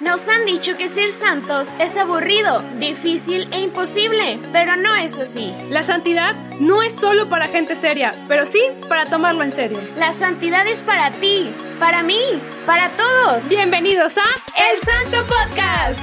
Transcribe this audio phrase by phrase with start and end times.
[0.00, 5.54] Nos han dicho que ser santos es aburrido, difícil e imposible, pero no es así.
[5.68, 9.78] La santidad no es solo para gente seria, pero sí para tomarlo en serio.
[9.96, 12.20] La santidad es para ti, para mí,
[12.66, 13.48] para todos.
[13.48, 16.00] Bienvenidos a El Santo Podcast.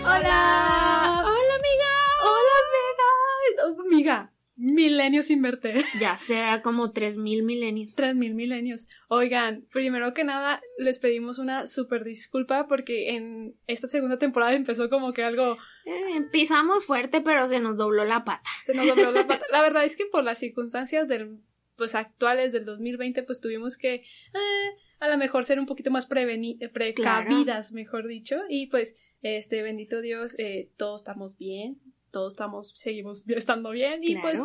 [0.00, 1.22] Hola.
[1.22, 1.92] Hola, amiga.
[2.22, 3.82] Hola, amiga.
[3.84, 5.74] Amiga, milenios sin verte.
[6.00, 7.94] Ya será como tres mil milenios.
[7.94, 8.88] Tres mil milenios.
[9.08, 14.90] Oigan, primero que nada, les pedimos una súper disculpa porque en esta segunda temporada empezó
[14.90, 15.56] como que algo.
[15.86, 18.48] Eh, pisamos fuerte, pero se nos dobló la pata.
[18.66, 19.44] Se nos dobló la pata.
[19.50, 21.38] La verdad es que por las circunstancias del,
[21.76, 23.94] pues, actuales del 2020, pues tuvimos que.
[23.94, 28.36] Eh, a lo mejor ser un poquito más preveni precavidas, mejor dicho.
[28.48, 31.74] Y pues, este, bendito Dios, eh, todos estamos bien,
[32.14, 34.02] todos estamos, seguimos estando bien.
[34.02, 34.40] Y pues,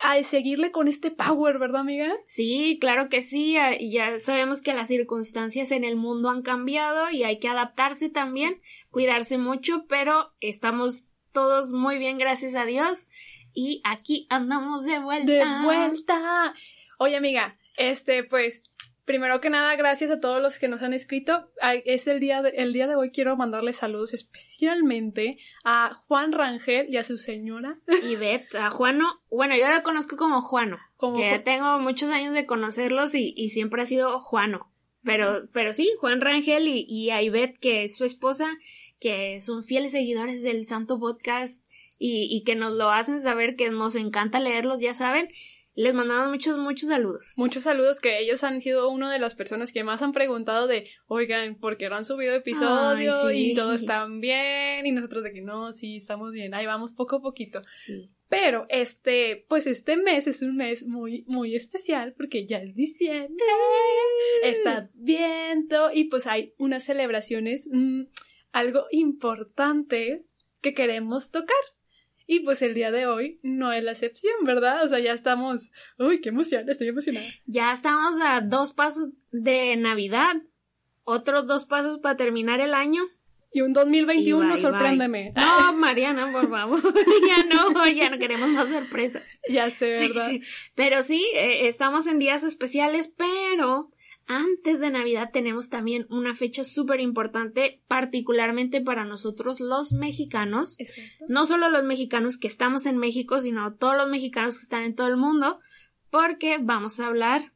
[0.00, 2.12] a, seguirle con este power, ¿verdad, amiga?
[2.26, 3.56] Sí, claro que sí.
[3.80, 8.60] Ya sabemos que las circunstancias en el mundo han cambiado y hay que adaptarse también,
[8.90, 13.08] cuidarse mucho, pero estamos todos muy bien, gracias a Dios.
[13.54, 15.32] Y aquí andamos de vuelta.
[15.32, 16.54] De vuelta.
[16.98, 18.62] Oye, amiga, este, pues,
[19.08, 21.50] primero que nada, gracias a todos los que nos han escrito.
[21.84, 26.86] Es el día de, el día de hoy quiero mandarles saludos especialmente a Juan Rangel
[26.88, 27.78] y a su señora.
[28.08, 29.06] Y Bet, a Juano.
[29.30, 30.78] Bueno, yo lo conozco como Juano.
[30.96, 34.70] Como que Ju tengo muchos años de conocerlos y, y, siempre ha sido Juano.
[35.02, 38.58] Pero, pero sí, Juan Rangel y, y a Ivette, que es su esposa,
[39.00, 41.64] que son fieles seguidores del Santo Podcast
[41.98, 45.28] y, y que nos lo hacen saber que nos encanta leerlos, ya saben.
[45.78, 47.34] Les mandamos muchos, muchos saludos.
[47.36, 50.90] Muchos saludos que ellos han sido una de las personas que más han preguntado de,
[51.06, 53.28] oigan, ¿por qué no han subido episodio?
[53.28, 53.50] Ay, sí.
[53.52, 54.86] Y todo está bien.
[54.86, 56.52] Y nosotros de que no, sí, estamos bien.
[56.52, 57.62] Ahí vamos poco a poquito.
[57.72, 58.10] Sí.
[58.28, 63.36] Pero este, pues este mes es un mes muy, muy especial porque ya es diciembre.
[64.42, 68.02] está viento y pues hay unas celebraciones mmm,
[68.50, 71.54] algo importantes que queremos tocar.
[72.30, 74.84] Y pues el día de hoy no es la excepción, ¿verdad?
[74.84, 75.72] O sea, ya estamos.
[75.98, 77.26] Uy, qué emoción, estoy emocionada.
[77.46, 80.36] Ya estamos a dos pasos de Navidad.
[81.04, 83.02] Otros dos pasos para terminar el año.
[83.50, 85.32] Y un 2021, y bye, sorpréndeme.
[85.34, 85.42] Bye.
[85.42, 86.82] No, Mariana, por favor.
[87.26, 89.22] ya no, ya no queremos más sorpresas.
[89.48, 90.30] Ya sé, ¿verdad?
[90.74, 93.90] pero sí, eh, estamos en días especiales, pero
[94.28, 100.78] antes de Navidad tenemos también una fecha súper importante, particularmente para nosotros los mexicanos.
[100.78, 101.24] Exacto.
[101.28, 104.94] No solo los mexicanos que estamos en México, sino todos los mexicanos que están en
[104.94, 105.60] todo el mundo,
[106.10, 107.52] porque vamos a hablar,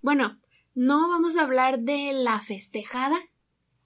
[0.00, 0.40] bueno,
[0.74, 3.18] no vamos a hablar de la festejada,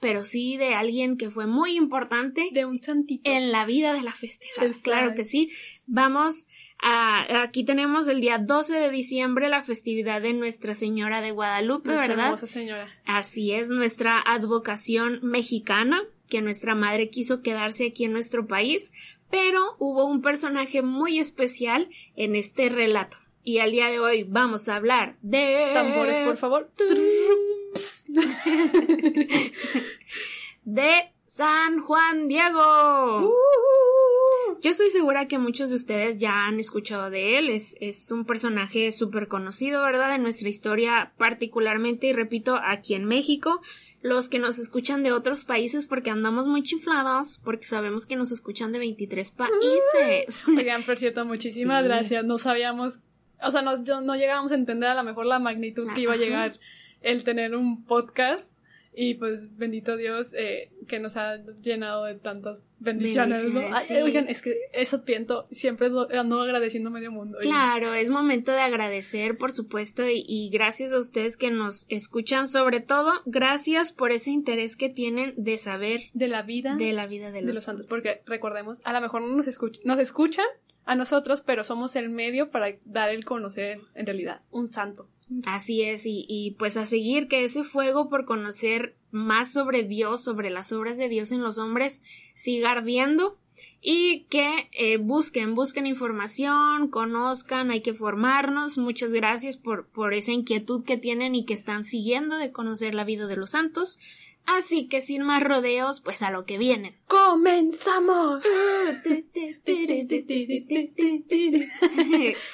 [0.01, 2.51] pero sí de alguien que fue muy importante.
[2.53, 3.29] De un santito.
[3.29, 4.69] En la vida de la festejada.
[4.69, 5.51] Es claro que sí.
[5.87, 6.47] Vamos
[6.81, 11.91] a, aquí tenemos el día 12 de diciembre la festividad de Nuestra Señora de Guadalupe,
[11.91, 12.27] nuestra ¿verdad?
[12.27, 12.89] Hermosa señora.
[13.05, 18.93] Así es, nuestra advocación mexicana, que nuestra madre quiso quedarse aquí en nuestro país,
[19.31, 23.19] pero hubo un personaje muy especial en este relato.
[23.49, 25.71] Y al día de hoy vamos a hablar de...
[25.73, 26.71] Tambores, por favor.
[30.67, 30.93] de
[31.25, 33.23] San Juan Diego.
[33.23, 34.61] Uh.
[34.61, 37.49] Yo estoy segura que muchos de ustedes ya han escuchado de él.
[37.49, 40.15] Es, es un personaje súper conocido, ¿verdad?
[40.15, 43.63] En nuestra historia particularmente, y repito, aquí en México.
[44.03, 48.31] Los que nos escuchan de otros países porque andamos muy chifladas, porque sabemos que nos
[48.31, 50.45] escuchan de 23 países.
[50.49, 51.89] Oigan, por cierto, muchísimas sí.
[51.89, 52.27] gracias.
[52.27, 53.01] No sabíamos,
[53.43, 56.17] o sea, no, no llegábamos a entender a lo mejor la magnitud que iba a
[56.17, 56.59] llegar
[57.03, 58.57] el tener un podcast.
[59.01, 63.81] Y pues bendito Dios eh, que nos ha llenado de tantas bendiciones, bendiciones ¿no?
[63.87, 63.95] Sí.
[63.95, 67.39] Ay, oigan, es que eso piento, siempre ando agradeciendo a medio mundo.
[67.41, 72.49] Claro, es momento de agradecer, por supuesto, y, y, gracias a ustedes que nos escuchan,
[72.49, 77.07] sobre todo, gracias por ese interés que tienen de saber de la vida de la
[77.07, 77.87] vida de los, de los santos.
[77.87, 80.47] Porque recordemos, a lo mejor no nos, escuch nos escuchan
[80.89, 85.07] a nosotros, pero somos el medio para dar el conocer en realidad un santo.
[85.45, 90.25] Así es, y, y, pues a seguir que ese fuego por conocer más sobre Dios,
[90.25, 92.03] sobre las obras de Dios en los hombres,
[92.33, 93.37] siga ardiendo
[93.83, 98.79] y que eh, busquen, busquen información, conozcan, hay que formarnos.
[98.79, 103.05] Muchas gracias por, por esa inquietud que tienen y que están siguiendo de conocer la
[103.05, 103.99] vida de los santos.
[104.49, 106.97] Así que sin más rodeos, pues a lo que vienen.
[107.07, 108.43] ¡Comenzamos!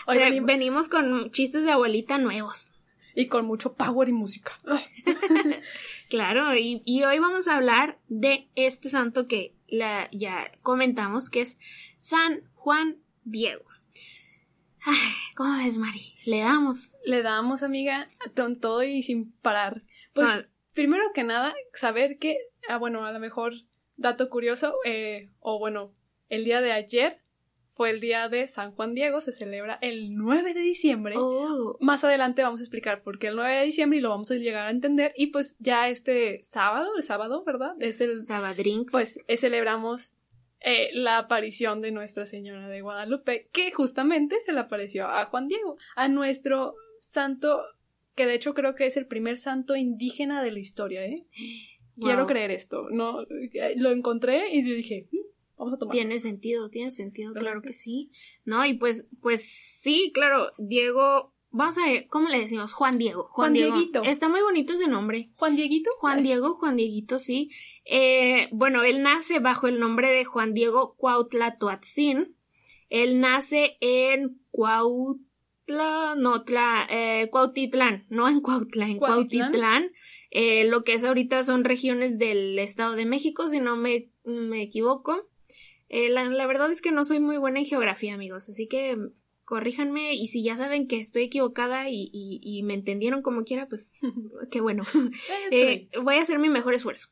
[0.43, 2.75] Venimos con chistes de abuelita nuevos.
[3.15, 4.59] Y con mucho power y música.
[6.11, 11.43] claro, y, y, hoy vamos a hablar de este santo que la, ya comentamos, que
[11.43, 11.61] es
[11.99, 13.63] San Juan Diego.
[14.85, 14.97] Ay,
[15.37, 16.17] ¿Cómo ves, Mari?
[16.25, 16.97] Le damos.
[17.05, 19.85] Le damos, amiga, con todo y sin parar.
[20.13, 20.29] Pues.
[20.29, 22.39] No primero que nada, saber que,
[22.69, 23.55] ah, bueno, a lo mejor
[23.97, 25.95] dato curioso, eh, o bueno,
[26.29, 27.21] el día de ayer
[27.75, 31.15] fue el día de San Juan Diego, se celebra el 9 de diciembre.
[31.19, 31.77] Oh.
[31.81, 34.35] Más adelante vamos a explicar por qué el 9 de diciembre y lo vamos a
[34.35, 35.13] llegar a entender.
[35.17, 37.75] Y pues ya este sábado, el sábado, ¿verdad?
[37.81, 38.17] Es el...
[38.17, 38.93] Sabadrinks.
[38.93, 40.13] Pues eh, celebramos
[40.61, 45.49] eh, la aparición de Nuestra Señora de Guadalupe, que justamente se le apareció a Juan
[45.49, 47.61] Diego, a nuestro santo,
[48.15, 51.27] que de hecho creo que es el primer santo indígena de la historia, ¿eh?
[52.01, 52.89] Quiero creer esto.
[52.91, 55.19] No, eh, lo encontré y yo dije, "Mm,
[55.57, 55.93] vamos a tomar.
[55.93, 58.11] Tiene sentido, tiene sentido, ¿Verdad claro que sí.
[58.45, 62.73] No, y pues, pues sí, claro, Diego, vamos a ver, ¿cómo le decimos?
[62.73, 63.29] Juan Diego.
[63.31, 63.77] Juan Diego.
[63.77, 64.03] Dieguito.
[64.03, 65.31] Está muy bonito ese nombre.
[65.37, 65.91] Juan Dieguito.
[65.99, 67.49] Juan Diego, Juan Dieguito, sí.
[67.85, 72.37] Eh, bueno, él nace bajo el nombre de Juan Diego Cuautla Toatzin.
[72.89, 75.25] Él nace en Cuautla,
[75.69, 79.51] no, Tla, eh, Cuautitlán, no en Cuautla, en Cuautitlán.
[79.53, 79.93] Cuautitlán.
[80.31, 84.63] Eh, lo que es ahorita son regiones del Estado de México, si no me, me
[84.63, 85.29] equivoco.
[85.89, 88.97] Eh, la, la verdad es que no soy muy buena en geografía, amigos, así que
[89.45, 93.69] corríjanme y si ya saben que estoy equivocada y, y, y me entendieron como quiera,
[93.69, 93.93] pues
[94.51, 94.85] qué bueno.
[95.51, 97.09] Eh, voy a hacer mi mejor esfuerzo.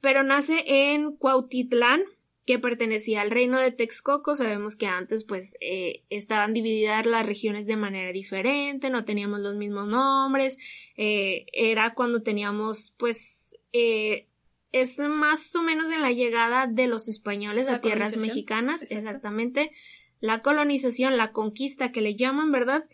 [0.00, 2.02] Pero nace en Cuautitlán,
[2.46, 4.36] que pertenecía al reino de Texcoco.
[4.36, 9.56] Sabemos que antes, pues, eh, estaban divididas las regiones de manera diferente, no teníamos los
[9.56, 10.58] mismos nombres.
[10.96, 14.28] eh, era cuando teníamos, pues, eh,
[14.72, 18.96] es más o menos en la llegada de los españoles La a tierras mexicanas, Exacto.
[18.96, 19.72] exactamente.
[20.20, 22.84] La colonización, la conquista que le llaman, ¿verdad?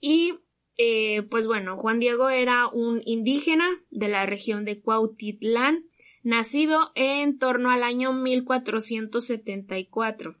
[0.00, 0.34] Y
[0.82, 5.84] eh, pues bueno, Juan Diego era un indígena de la región de Cuautitlán,
[6.22, 10.36] nacido en torno al año 1474.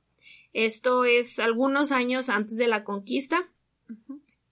[0.52, 3.48] Esto es algunos años antes de la conquista,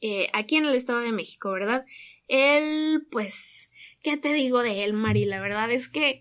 [0.00, 1.84] eh, aquí en el Estado de México, ¿verdad?
[2.28, 3.68] Él, pues,
[4.02, 5.24] ¿qué te digo de él, Mari?
[5.24, 6.20] La verdad es que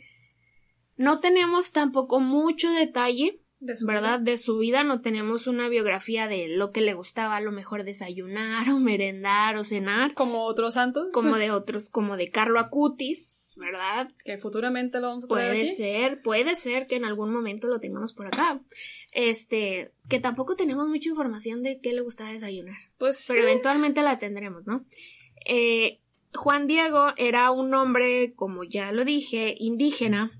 [0.96, 4.20] no tenemos tampoco mucho detalle De ¿verdad?
[4.20, 4.32] vida.
[4.32, 7.84] De su vida no tenemos una biografía de lo que le gustaba a lo mejor
[7.84, 11.08] desayunar o merendar o cenar, Como otros santos.
[11.12, 14.12] como de otros, como de Carlo Acutis, ¿verdad?
[14.24, 15.72] Que futuramente lo vamos a traer Puede aquí.
[15.76, 18.60] ser, puede ser que en algún momento lo tengamos por acá.
[19.12, 23.44] Este, que tampoco tenemos mucha información de qué le gustaba desayunar, Pues pero sí.
[23.50, 24.86] eventualmente la tendremos, ¿no?
[25.46, 26.00] Eh,
[26.36, 30.32] Juan Diego era un hombre, como ya lo dije, indígena,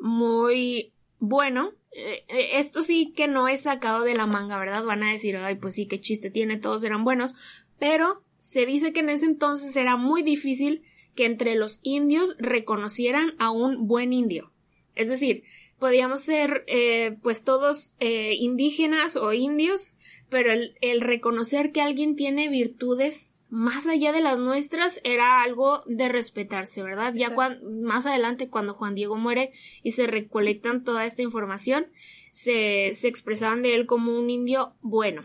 [0.00, 1.72] muy bueno.
[1.94, 4.84] Eh, eh, esto sí que no es sacado de la manga, ¿verdad?
[4.84, 7.34] Van a decir, ay, pues sí, qué chiste tiene, todos eran buenos.
[7.78, 10.82] Pero se dice que en ese entonces era muy difícil
[11.14, 14.50] que entre los indios reconocieran a un buen indio.
[14.94, 15.44] Es decir,
[15.78, 19.94] podíamos ser eh, pues todos eh, indígenas o indios,
[20.28, 25.82] pero el, el reconocer que alguien tiene virtudes más allá de las nuestras era algo
[25.84, 27.12] de respetarse, ¿verdad?
[27.14, 29.52] Ya cuan- más adelante cuando Juan Diego muere
[29.82, 31.86] y se recolectan toda esta información,
[32.30, 35.22] se, se expresaban de él como un indio bueno.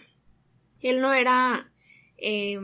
[0.81, 1.71] Él no era
[2.17, 2.59] eh,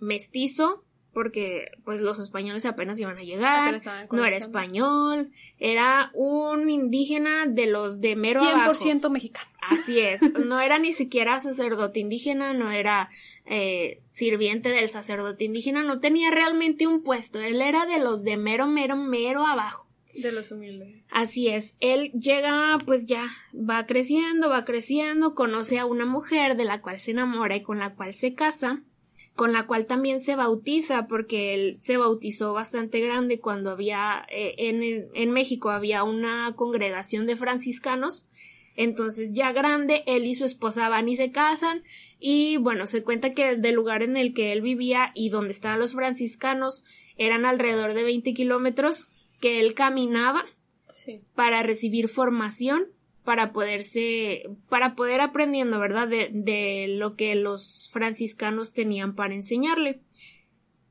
[0.00, 0.82] mestizo,
[1.12, 3.74] porque pues los españoles apenas iban a llegar,
[4.12, 8.72] no era español, era un indígena de los de mero abajo.
[8.74, 9.50] 100% mexicano.
[9.68, 13.10] Así es, no era ni siquiera sacerdote indígena, no era
[13.46, 18.36] eh, sirviente del sacerdote indígena, no tenía realmente un puesto, él era de los de
[18.36, 19.86] mero, mero, mero abajo.
[20.14, 21.04] De los humildes.
[21.10, 26.64] Así es, él llega, pues ya va creciendo, va creciendo, conoce a una mujer de
[26.64, 28.82] la cual se enamora y con la cual se casa,
[29.34, 34.54] con la cual también se bautiza, porque él se bautizó bastante grande cuando había, eh,
[34.56, 38.28] en, en México había una congregación de franciscanos,
[38.76, 41.82] entonces ya grande, él y su esposa van y se casan,
[42.18, 45.80] y bueno, se cuenta que del lugar en el que él vivía y donde estaban
[45.80, 46.84] los franciscanos
[47.16, 49.08] eran alrededor de 20 kilómetros
[49.40, 50.44] que él caminaba
[50.94, 51.20] Sí.
[51.34, 52.86] para recibir formación,
[53.22, 56.08] para poderse, para poder aprendiendo, ¿verdad?
[56.08, 60.00] De, de lo que los franciscanos tenían para enseñarle.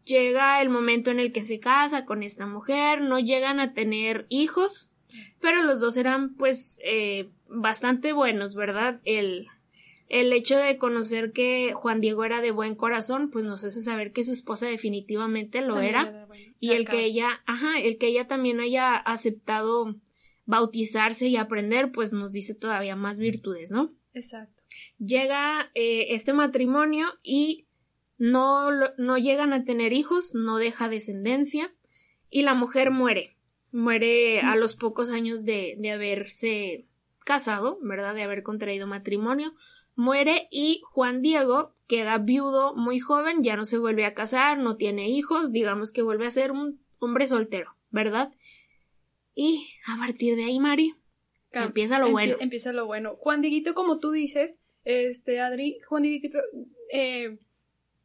[0.03, 4.27] Llega el momento en el que se casa con esta mujer, no llegan a tener
[4.29, 4.91] hijos,
[5.41, 9.01] pero los dos eran pues eh, bastante buenos, ¿verdad?
[9.05, 9.47] El,
[10.07, 14.11] el hecho de conocer que Juan Diego era de buen corazón, pues nos hace saber
[14.11, 16.53] que su esposa definitivamente lo También era bueno.
[16.59, 19.95] y el que ella, ajá, el que ella también haya aceptado
[20.45, 23.93] bautizarse y aprender, pues nos dice todavía más virtudes, ¿no?
[24.13, 24.63] Exacto.
[24.99, 27.67] Llega eh, este matrimonio y
[28.17, 31.73] no, no llegan a tener hijos, no deja descendencia
[32.29, 33.35] y la mujer muere.
[33.71, 36.85] Muere a los pocos años de, de haberse
[37.25, 38.15] casado, ¿verdad?
[38.15, 39.53] De haber contraído matrimonio.
[39.95, 44.77] Muere y Juan Diego queda viudo muy joven, ya no se vuelve a casar, no
[44.77, 48.31] tiene hijos, digamos que vuelve a ser un hombre soltero, ¿verdad?
[49.33, 50.95] Y a partir de ahí, Mari,
[51.51, 52.37] empieza lo bueno.
[52.39, 53.15] Empieza lo bueno.
[53.17, 56.39] Juan Dieguito, como tú dices, este, Adri, Juan Dieguito,
[56.91, 57.37] eh,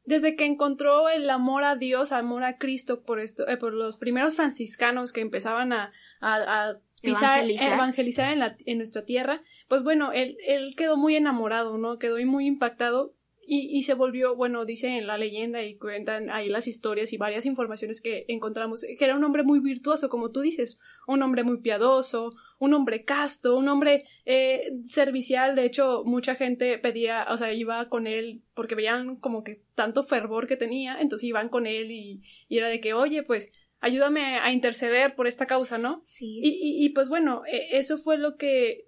[0.05, 3.97] desde que encontró el amor a Dios, amor a Cristo por esto, eh, por los
[3.97, 10.37] primeros franciscanos que empezaban a, a, evangelizar, en, la, en, nuestra tierra, pues bueno, él,
[10.47, 11.99] él quedó muy enamorado, ¿no?
[11.99, 13.15] Quedó muy impactado
[13.53, 17.17] y, y, se volvió, bueno, dice en la leyenda y cuentan ahí las historias y
[17.17, 20.79] varias informaciones que encontramos, que era un hombre muy virtuoso, como tú dices,
[21.09, 25.57] un hombre muy piadoso, un hombre casto, un hombre eh, servicial.
[25.57, 30.05] De hecho, mucha gente pedía, o sea, iba con él porque veían como que tanto
[30.05, 34.39] fervor que tenía, entonces iban con él y, y era de que, oye, pues ayúdame
[34.39, 36.03] a interceder por esta causa, ¿no?
[36.05, 36.41] Sí.
[36.43, 38.85] Y, y, y pues bueno, e, eso fue lo que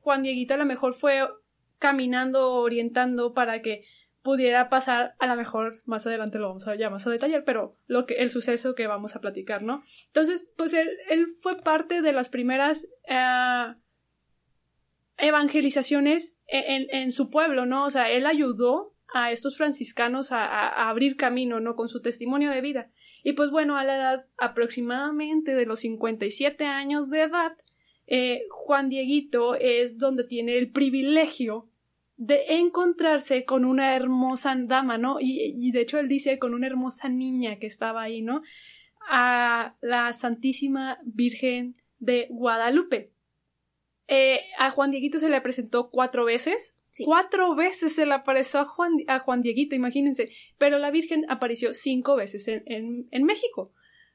[0.00, 1.22] Juan Dieguito a lo mejor fue
[1.78, 3.84] caminando, orientando para que
[4.22, 7.78] pudiera pasar, a lo mejor más adelante lo vamos a ya más a detallar, pero
[7.86, 9.82] lo que, el suceso que vamos a platicar, ¿no?
[10.06, 13.74] Entonces, pues él, él fue parte de las primeras uh,
[15.16, 17.86] evangelizaciones en, en, su pueblo, ¿no?
[17.86, 21.74] O sea, él ayudó a estos franciscanos a, a, abrir camino, ¿no?
[21.74, 22.90] Con su testimonio de vida.
[23.22, 27.56] Y pues bueno, a la edad aproximadamente de los 57 años de edad,
[28.06, 31.68] eh, Juan Dieguito es donde tiene el privilegio
[32.16, 35.18] de encontrarse con una hermosa dama, ¿no?
[35.20, 38.40] Y, de hecho él dice con una hermosa niña que estaba ahí, ¿no?
[39.08, 43.12] A la Santísima Virgen de Guadalupe.
[44.06, 46.76] Eh, a Juan Dieguito se le presentó cuatro veces.
[47.04, 50.30] Cuatro veces se le apareció a Juan, a Juan Dieguito, imagínense.
[50.58, 53.72] Pero la Virgen apareció cinco veces en, en México.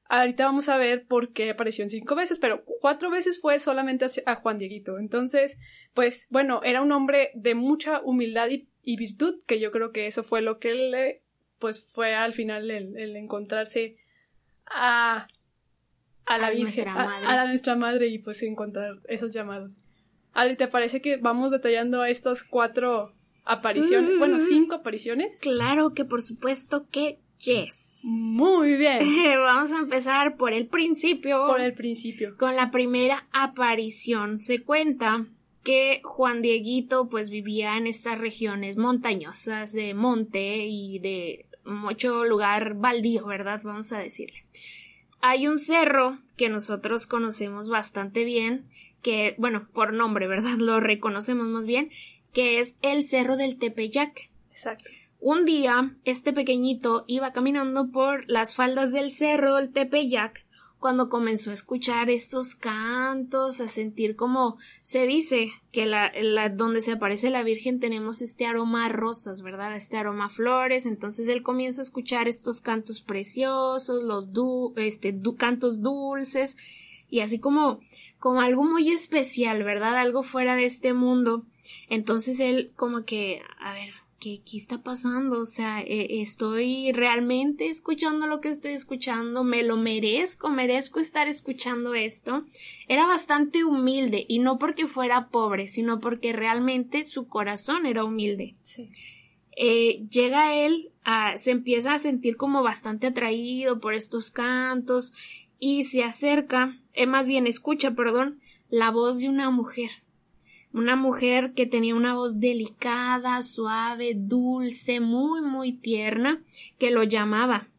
[0.07, 4.05] Ahorita vamos a ver por qué apareció en cinco veces, pero cuatro veces fue solamente
[4.27, 4.99] a Juan Dieguito.
[4.99, 5.57] Entonces,
[5.95, 10.23] pues bueno, era un hombre de mucha humildad y, virtud, que yo creo que eso
[10.23, 11.23] fue lo que le,
[11.57, 13.95] pues fue al final el, encontrarse
[14.67, 15.27] a,
[16.25, 19.81] a la Virgen, a, a, nuestra madre y pues encontrar esos llamados.
[20.35, 23.13] Ahorita parece que vamos detallando a estas cuatro
[23.45, 25.39] apariciones, bueno, cinco apariciones.
[25.39, 28.01] Claro que por supuesto que yes.
[28.03, 28.99] Muy bien.
[29.39, 31.47] Vamos a empezar por el principio.
[31.47, 32.37] Por el principio.
[32.37, 34.37] Con la primera aparición.
[34.37, 35.25] Se cuenta
[35.63, 42.75] que Juan Dieguito pues vivía en estas regiones montañosas de monte y de mucho lugar
[42.75, 43.61] baldío, ¿verdad?
[43.63, 44.45] Vamos a decirle.
[45.21, 48.69] Hay un cerro que nosotros conocemos bastante bien,
[49.05, 50.55] que, bueno, por nombre, ¿verdad?
[50.57, 51.91] Lo reconocemos más bien,
[52.33, 54.31] que es el Cerro del Tepeyac.
[54.49, 54.89] Exacto.
[55.19, 60.43] Un día, este pequeñito iba caminando por las faldas del cerro del Tepeyac
[60.79, 66.11] cuando comenzó a escuchar estos cantos, a sentir como se dice que la,
[66.49, 69.75] donde se aparece la Virgen tenemos este aroma a rosas, ¿verdad?
[69.75, 74.27] Este aroma a flores, entonces él comienza a escuchar estos cantos preciosos, los
[74.77, 76.57] este, cantos dulces
[77.15, 77.79] y así como
[78.19, 79.97] como algo muy especial, ¿verdad?
[79.97, 81.45] Algo fuera de este mundo.
[81.89, 85.39] Entonces él como que, a ver, ¿qué, está pasando?
[85.39, 91.27] O sea, eh, estoy realmente escuchando lo que estoy escuchando, me lo merezco, merezco estar
[91.27, 92.45] escuchando esto.
[92.87, 98.55] Era bastante humilde y no porque fuera pobre, sino porque realmente su corazón era humilde.
[98.63, 98.89] Sí.
[99.57, 105.13] Eh, llega él, a, se empieza a sentir como bastante atraído por estos cantos
[105.59, 109.89] y se acerca, eh, más bien escucha, perdón, la voz de una mujer
[110.75, 116.43] una mujer que tenía una voz delicada, suave, dulce, muy, muy tierna,
[116.77, 117.69] que lo llamaba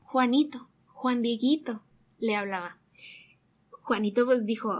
[0.00, 1.82] Juanito, Juan Dieguito,
[2.18, 2.78] le hablaba.
[3.70, 4.72] Juanito pues dijo,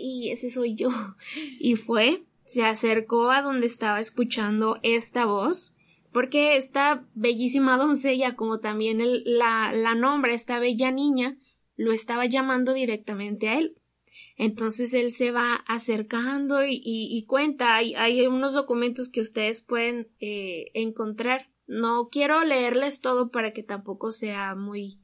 [0.00, 0.90] y ese soy yo.
[1.58, 5.74] Y fue, se acercó a donde estaba escuchando esta voz,
[6.12, 11.36] porque esta bellísima doncella, como también la, la nombra, esta bella niña,
[11.78, 13.76] lo estaba llamando directamente a él.
[14.36, 20.66] Entonces él se va acercando y, cuenta, hay, hay, unos documentos que ustedes pueden eh,
[20.74, 21.48] encontrar.
[21.66, 24.98] No quiero leerles todo para que tampoco sea muy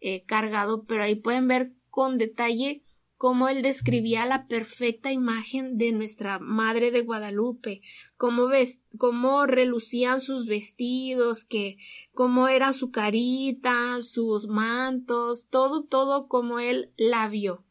[0.00, 2.82] eh, cargado, pero ahí pueden ver con detalle
[3.16, 7.80] cómo él describía la perfecta imagen de nuestra Madre de Guadalupe,
[8.16, 11.78] cómo, ves, cómo relucían sus vestidos, que
[12.12, 17.64] cómo era su carita, sus mantos, todo, todo como él la vio.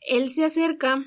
[0.00, 1.04] Él se acerca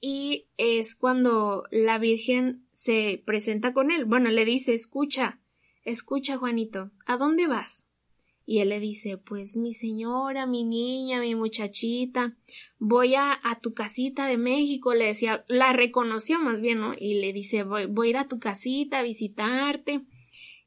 [0.00, 4.06] y es cuando la Virgen se presenta con él.
[4.06, 5.38] Bueno, le dice, escucha,
[5.84, 7.89] escucha, Juanito, ¿a dónde vas?
[8.46, 12.36] Y él le dice, pues mi señora, mi niña, mi muchachita,
[12.78, 16.94] voy a, a tu casita de México, le decía, la reconoció más bien, ¿no?
[16.98, 20.00] Y le dice, voy, voy a ir a tu casita a visitarte.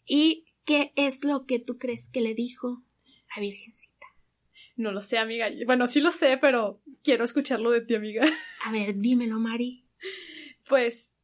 [0.06, 2.84] ¿Y qué es lo que tú crees que le dijo
[3.36, 3.94] la Virgencita?
[4.76, 5.48] No lo sé, amiga.
[5.66, 8.26] Bueno, sí lo sé, pero quiero escucharlo de ti, amiga.
[8.66, 9.86] A ver, dímelo, Mari.
[10.68, 11.16] Pues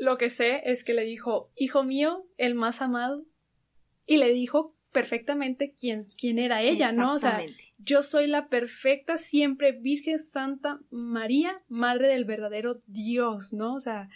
[0.00, 3.26] lo que sé es que le dijo, hijo mío, el más amado.
[4.06, 7.14] Y le dijo perfectamente quién, quién era ella, ¿no?
[7.14, 7.40] O sea,
[7.78, 13.76] yo soy la perfecta, siempre Virgen Santa María, Madre del verdadero Dios, ¿no?
[13.76, 14.08] O sea,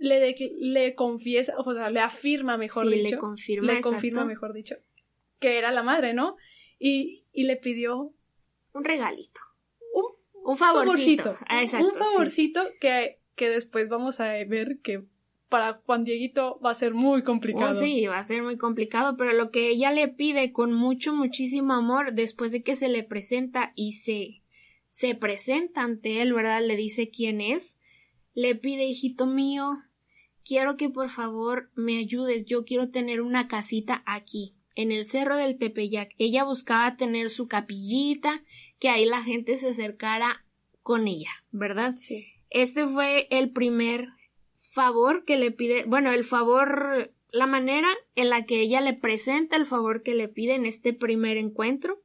[0.00, 3.14] le, le confiesa, o sea, le afirma, mejor dicho.
[3.14, 3.72] Le confirma.
[3.72, 4.76] Le confirma, mejor dicho,
[5.38, 6.36] que era la madre, ¿no?
[6.80, 8.12] Y, y le pidió
[8.72, 9.40] un regalito.
[9.94, 11.36] Un, un favorcito.
[11.48, 15.04] Ah, un favorcito que, que después vamos a ver que
[15.48, 17.70] para Juan Dieguito va a ser muy complicado.
[17.70, 21.14] Oh, sí, va a ser muy complicado, pero lo que ella le pide con mucho,
[21.14, 24.42] muchísimo amor, después de que se le presenta y se,
[24.88, 26.62] se presenta ante él, ¿verdad?
[26.62, 27.80] Le dice quién es,
[28.34, 29.78] le pide, hijito mío,
[30.44, 35.36] quiero que por favor me ayudes, yo quiero tener una casita aquí, en el cerro
[35.36, 36.14] del Tepeyac.
[36.18, 38.44] Ella buscaba tener su capillita,
[38.78, 40.44] que ahí la gente se acercara
[40.82, 41.96] con ella, ¿verdad?
[41.96, 42.26] Sí.
[42.50, 44.08] Este fue el primer
[44.72, 49.56] favor que le pide, bueno, el favor, la manera en la que ella le presenta
[49.56, 52.02] el favor que le pide en este primer encuentro.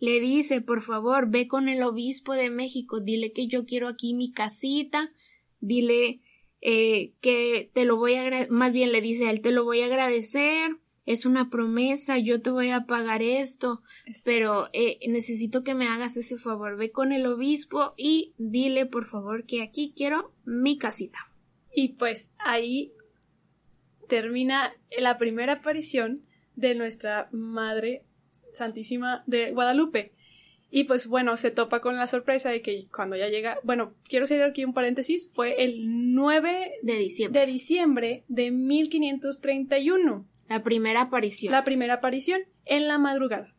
[0.00, 4.14] Le dice, por favor, ve con el obispo de México, dile que yo quiero aquí
[4.14, 5.12] mi casita,
[5.60, 6.20] dile
[6.60, 9.80] eh, que te lo voy a, más bien le dice a él, te lo voy
[9.80, 13.82] a agradecer, es una promesa, yo te voy a pagar esto,
[14.24, 19.06] pero eh, necesito que me hagas ese favor, ve con el obispo y dile por
[19.06, 21.27] favor que aquí quiero mi casita.
[21.74, 22.92] Y pues ahí
[24.08, 26.22] termina la primera aparición
[26.56, 28.02] de nuestra Madre
[28.52, 30.12] Santísima de Guadalupe.
[30.70, 34.24] Y pues bueno, se topa con la sorpresa de que cuando ya llega, bueno, quiero
[34.24, 40.26] hacer aquí un paréntesis, fue el 9 de diciembre de, diciembre de 1531.
[40.48, 41.52] La primera aparición.
[41.52, 43.54] La primera aparición en la madrugada.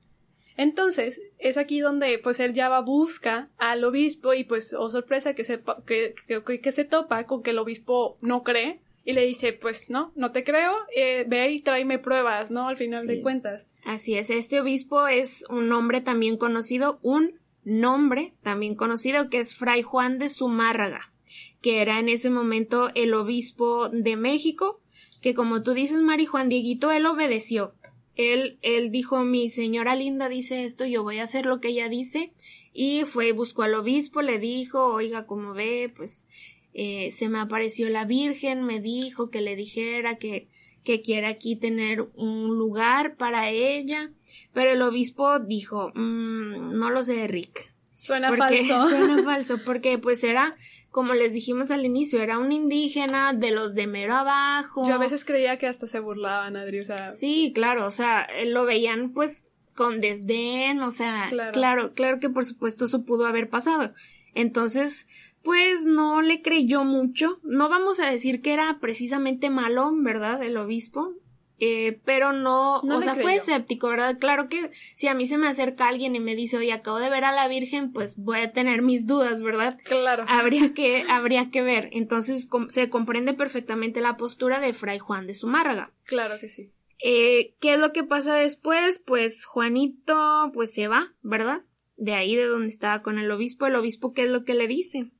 [0.60, 5.34] Entonces, es aquí donde pues él ya va busca al obispo y pues, oh sorpresa,
[5.34, 6.13] que se, que,
[6.62, 10.34] que, se topa con que el obispo no cree y le dice, pues no, no
[10.34, 12.67] te creo, eh, ve y tráeme pruebas, ¿no?
[12.67, 13.69] Al final de cuentas.
[13.86, 19.56] Así es, este obispo es un nombre también conocido, un nombre también conocido que es
[19.56, 21.13] Fray Juan de Zumárraga,
[21.62, 24.82] que era en ese momento el obispo de México,
[25.22, 27.76] que como tú dices, Mari Juan Dieguito, él obedeció
[28.19, 31.88] él, él dijo, mi señora linda dice esto, yo voy a hacer lo que ella
[31.88, 32.34] dice,
[32.73, 36.27] y fue, buscó al obispo, le dijo, oiga, como ve, pues,
[36.73, 40.47] eh, se me apareció la Virgen, me dijo que le dijera que,
[40.84, 44.12] que quiere aquí tener un lugar para ella,
[44.51, 47.73] pero el obispo dijo, mm, no lo sé, Rick.
[47.93, 48.89] Suena falso.
[48.89, 50.58] Suena falso, porque pues era
[50.91, 54.88] como les dijimos al inicio, era un indígena de los de mero abajo.
[54.88, 57.10] Yo a veces creía que hasta se burlaban, Adri, o sea.
[57.10, 61.93] Sí, claro, o sea, lo veían pues con desdén, o sea, claro.
[61.93, 63.93] claro, que por supuesto eso pudo haber pasado.
[64.34, 65.08] Entonces,
[65.43, 67.39] pues no le creyó mucho.
[67.43, 70.43] No vamos a decir que era precisamente malo, ¿verdad?
[70.43, 71.13] El obispo.
[71.60, 74.17] Eh, pero no, o sea, fue escéptico, ¿verdad?
[74.17, 77.10] Claro que si a mí se me acerca alguien y me dice, oye, acabo de
[77.10, 79.78] ver a la Virgen, pues voy a tener mis dudas, ¿verdad?
[79.84, 80.26] Claro.
[80.28, 81.89] Habría que, habría que ver.
[81.91, 85.91] Entonces se comprende perfectamente la postura de Fray Juan de Zumárraga.
[86.06, 86.72] Claro que sí.
[87.00, 89.00] Eh, ¿Qué es lo que pasa después?
[89.00, 91.63] Pues Juanito, pues se va, ¿verdad?
[91.98, 93.65] De ahí de donde estaba con el obispo.
[93.65, 95.12] El obispo, ¿qué es lo que le dice?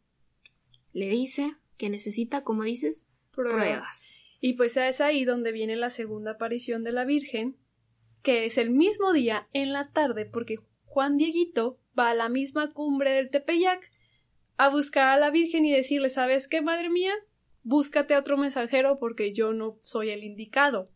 [0.94, 4.14] Le dice que necesita, como dices, pruebas.
[4.40, 7.58] Y pues es ahí donde viene la segunda aparición de la Virgen,
[8.22, 12.74] que es el mismo día en la tarde, porque Juan Dieguito va a la misma
[12.74, 13.92] cumbre del Tepeyac
[14.58, 17.14] a buscar a la Virgen y decirle ¿Sabes qué, madre mía?
[17.64, 20.90] Búscate a otro mensajero porque yo no soy el indicado.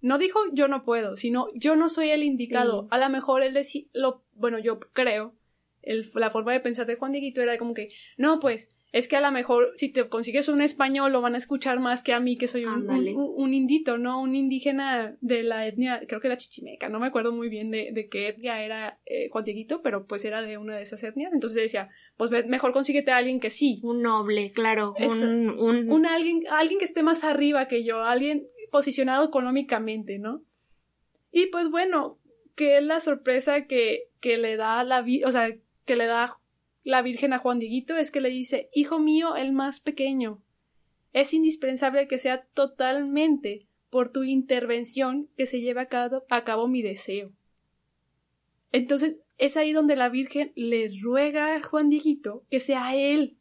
[0.00, 2.88] No dijo yo no puedo, sino yo no soy el indicado.
[2.90, 5.34] A lo mejor él decía, lo, bueno, yo creo,
[5.82, 9.16] el, la forma de pensar de Juan Dieguito era como que, no, pues, es que
[9.16, 12.20] a lo mejor si te consigues un español lo van a escuchar más que a
[12.20, 14.20] mí que soy un, un, indito, ¿no?
[14.20, 17.90] Un indígena de la etnia, creo que era chichimeca, no me acuerdo muy bien de,
[17.92, 21.32] de qué etnia era eh, Juan Dieguito, pero pues era de una de esas etnias,
[21.32, 23.80] entonces decía, pues mejor consíguete a alguien que sí.
[23.82, 25.90] Un noble, claro, un, un...
[25.90, 26.06] un...
[26.06, 30.40] alguien, alguien que esté más arriba que yo, alguien posicionado económicamente, ¿no?
[31.32, 32.18] Y pues bueno,
[32.54, 36.38] que es la sorpresa que, que le da la vida, o sea, que le da
[36.86, 40.40] la Virgen a Juan Dieguito es que le dice Hijo mío, el más pequeño.
[41.12, 46.68] Es indispensable que sea totalmente por tu intervención que se lleve a cabo, a cabo
[46.68, 47.32] mi deseo.
[48.70, 53.36] Entonces es ahí donde la Virgen le ruega a Juan Dieguito que sea él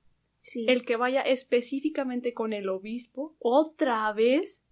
[0.67, 4.63] el que vaya específicamente con el obispo otra vez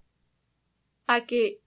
[1.06, 1.62] a que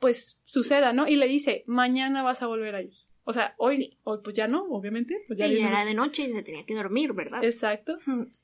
[0.00, 1.06] pues suceda, ¿no?
[1.06, 3.09] Y le dice mañana vas a volver a ir.
[3.30, 5.22] O sea, hoy, hoy pues ya no, obviamente.
[5.26, 7.44] Pues ya, y era de noche y se tenía que dormir, ¿verdad?
[7.44, 7.98] Exacto.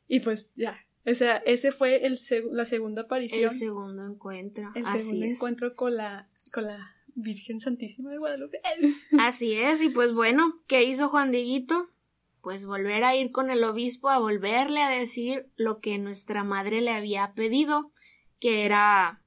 [0.07, 0.79] Y pues ya.
[1.05, 2.19] O sea, ese fue el
[2.53, 3.51] la segunda aparición.
[3.51, 4.71] El segundo encuentro.
[4.75, 8.61] El segundo encuentro con la, con la Virgen Santísima de Guadalupe.
[9.21, 11.91] Así es, y pues bueno, ¿qué hizo Juan Dieguito?
[12.43, 16.81] Pues volver a ir con el obispo a volverle a decir lo que nuestra madre
[16.81, 17.91] le había pedido,
[18.39, 19.23] que era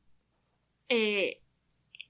[0.88, 1.39] eh,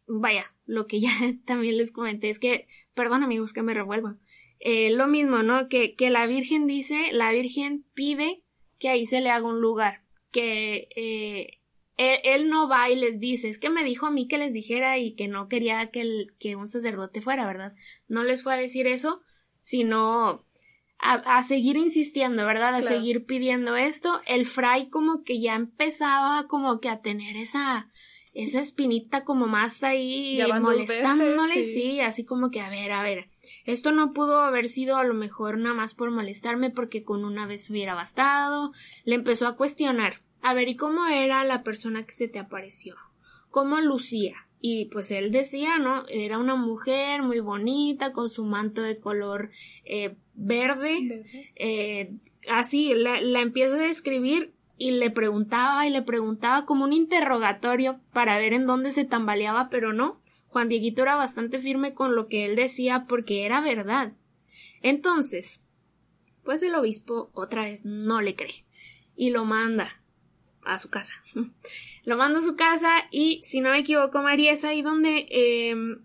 [0.10, 1.12] vaya, lo que ya
[1.46, 4.20] también les comenté es que, perdón amigos que me revuelvan,
[4.60, 5.70] eh, lo mismo, ¿no?
[5.70, 8.44] Que, que la Virgen dice, la Virgen pide
[8.78, 11.60] que ahí se le haga un lugar, que eh,
[11.98, 14.98] él, no va y les dice, es que me dijo a mí que les dijera
[14.98, 17.74] y que no quería que, el, que un sacerdote fuera, ¿verdad?
[18.08, 19.22] No les fue a decir eso,
[19.62, 20.46] sino
[20.98, 22.76] a, a seguir insistiendo, ¿verdad?
[22.76, 24.22] A seguir pidiendo esto.
[24.26, 27.90] El fray como que ya empezaba como que a tener esa,
[28.34, 32.00] esa espinita como más ahí molestándole, sí.
[32.00, 33.30] así como que a ver, a ver,
[33.66, 37.46] esto no pudo haber sido a lo mejor nada más por molestarme porque con una
[37.46, 38.72] vez hubiera bastado,
[39.04, 42.96] le empezó a cuestionar, a ver, ¿y cómo era la persona que se te apareció?
[43.50, 44.36] ¿Cómo lucía?
[44.62, 46.06] Y pues él decía, ¿no?
[46.10, 49.52] Era una mujer muy bonita, con su manto de color
[49.86, 51.24] eh, verde.
[51.56, 52.14] Eh,
[52.50, 58.00] así, la, la empieza a describir y le preguntaba y le preguntaba como un interrogatorio
[58.14, 60.22] para ver en dónde se tambaleaba, pero no.
[60.48, 64.14] Juan Dieguito era bastante firme con lo que él decía porque era verdad.
[64.82, 65.62] Entonces,
[66.44, 68.66] pues el obispo otra vez no le cree
[69.16, 69.88] y lo manda
[70.64, 71.14] a su casa.
[72.06, 76.04] lo manda a su casa y, si no me equivoco, María, es ahí donde em,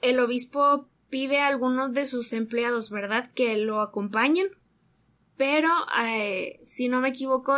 [0.00, 4.48] el obispo pide a algunos de sus empleados, ¿verdad?, que lo acompañen.
[5.36, 5.70] Pero,
[6.04, 7.54] eh, si no me equivoco,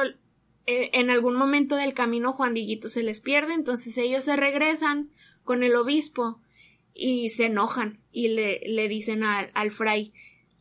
[0.66, 5.10] en algún momento del camino Juan Dieguito se les pierde, entonces ellos se regresan
[5.44, 6.40] con el obispo
[6.94, 10.12] y se enojan y le, le dicen al, al fray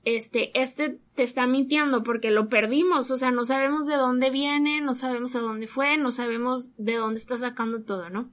[0.05, 4.81] este, este te está mintiendo porque lo perdimos, o sea, no sabemos de dónde viene,
[4.81, 8.31] no sabemos a dónde fue, no sabemos de dónde está sacando todo, ¿no?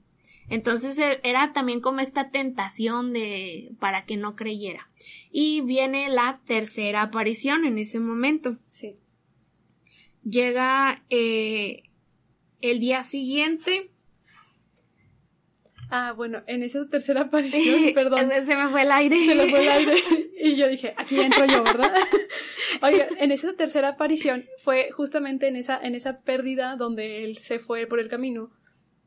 [0.49, 4.89] Entonces e, era también como esta tentación de para que no creyera.
[5.29, 8.57] Y viene la tercera aparición en ese momento.
[8.67, 8.95] Sí
[10.29, 11.83] llega eh,
[12.61, 13.91] el día siguiente.
[15.89, 18.29] Ah, bueno, en esa tercera aparición, perdón.
[18.45, 19.23] se me fue el aire.
[19.23, 19.93] Se me fue el aire.
[20.39, 21.91] Y yo dije, aquí entro yo, ¿verdad?
[22.83, 27.57] Oiga, en esa tercera aparición fue justamente en esa, en esa pérdida donde él se
[27.57, 28.51] fue por el camino.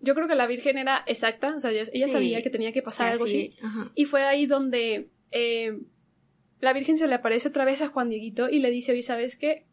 [0.00, 3.12] Yo creo que la Virgen era exacta, o sea, ella, sabía que tenía que pasar
[3.12, 3.54] algo así.
[3.94, 5.78] Y fue ahí donde eh,
[6.60, 9.36] la Virgen se le aparece otra vez a Juan Dieguito y le dice, oye, ¿sabes
[9.36, 9.66] qué?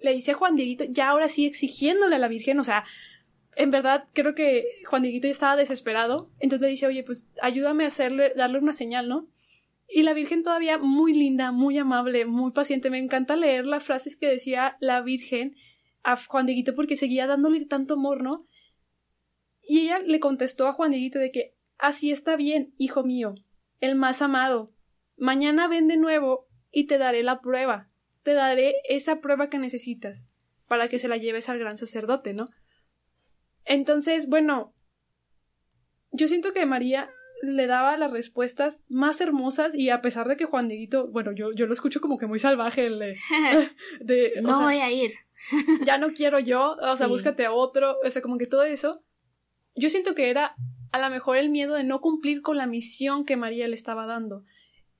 [0.00, 2.84] Le dice a Juan Dieguito, ya ahora sí exigiéndole a la Virgen, o sea,
[3.56, 7.84] en verdad creo que Juan Dieguito ya estaba desesperado, entonces le dice, oye, pues ayúdame
[7.84, 9.28] a hacerle, darle una señal, ¿no?
[9.88, 12.90] Y la Virgen todavía muy linda, muy amable, muy paciente.
[12.90, 15.56] Me encanta leer las frases que decía la Virgen
[16.02, 18.46] a Juan Dieguito porque seguía dándole tanto amor, ¿no?
[19.62, 23.34] Y ella le contestó a Juan Dieguito de que así está bien, hijo mío,
[23.80, 24.72] el más amado.
[25.16, 27.87] Mañana ven de nuevo y te daré la prueba
[28.28, 30.22] te daré esa prueba que necesitas
[30.66, 32.50] para que se la lleves al gran sacerdote, ¿no?
[33.64, 34.74] Entonces, bueno,
[36.12, 37.08] yo siento que María
[37.40, 41.52] le daba las respuestas más hermosas y a pesar de que Juan Dieguito, bueno, yo,
[41.54, 43.16] yo lo escucho como que muy salvaje el de...
[44.42, 45.14] no voy a ir.
[45.86, 49.02] ya no quiero yo, o sea, búscate a otro, o sea, como que todo eso.
[49.74, 50.54] Yo siento que era
[50.92, 54.04] a lo mejor el miedo de no cumplir con la misión que María le estaba
[54.04, 54.44] dando.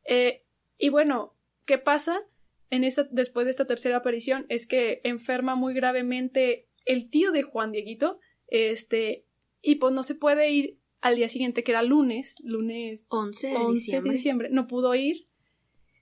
[0.06, 0.46] Eh,
[0.78, 1.36] y bueno,
[1.66, 2.22] ¿qué pasa?
[2.70, 7.42] En esta, después de esta tercera aparición es que enferma muy gravemente el tío de
[7.42, 9.24] Juan Dieguito, este,
[9.62, 14.10] y pues no se puede ir al día siguiente, que era lunes, lunes 11 de,
[14.10, 14.48] diciembre.
[14.50, 15.28] no pudo ir.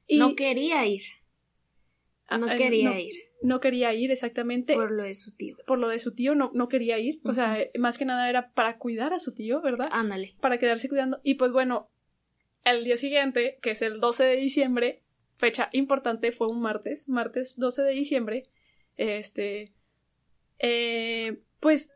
[0.07, 1.03] Y, no quería ir.
[2.29, 3.15] Ah, no eh, quería ir.
[3.43, 4.75] No quería ir exactamente.
[4.75, 5.57] Por lo de su tío.
[5.67, 7.21] Por lo de su tío no, no quería ir.
[7.25, 9.89] O sea, más que nada era para cuidar a su tío, ¿verdad?
[9.93, 10.35] Ándale.
[10.41, 11.21] Para quedarse cuidando.
[11.23, 11.91] Y pues bueno,
[12.65, 15.03] el día siguiente, que es el 12 de diciembre,
[15.37, 18.47] fecha importante fue un martes, martes 12 de diciembre.
[18.97, 19.73] Este,
[20.59, 21.93] eh, pues,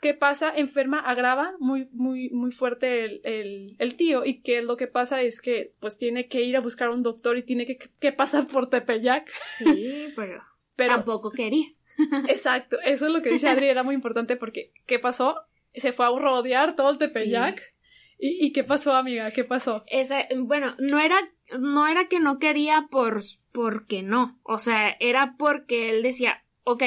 [0.00, 0.52] ¿qué pasa?
[0.54, 4.24] Enferma, agrava muy, muy, muy fuerte el, el, tío.
[4.24, 7.38] Y que lo que pasa es que, pues, tiene que ir a buscar un doctor
[7.38, 9.30] y tiene que, pasar por Tepeyac.
[9.56, 10.42] Sí, pero,
[10.76, 11.66] pero tampoco quería.
[12.28, 15.36] Exacto, eso es lo que dice Adri, era muy importante porque, ¿qué pasó?
[15.74, 17.74] Se fue a rodear todo el Tepeyac.
[18.22, 19.30] ¿Y, qué pasó, amiga?
[19.30, 19.82] ¿Qué pasó?
[19.86, 21.16] Ese, bueno, no era,
[21.58, 24.38] no era que no quería por, porque no.
[24.42, 26.82] O sea, era porque él decía, ok,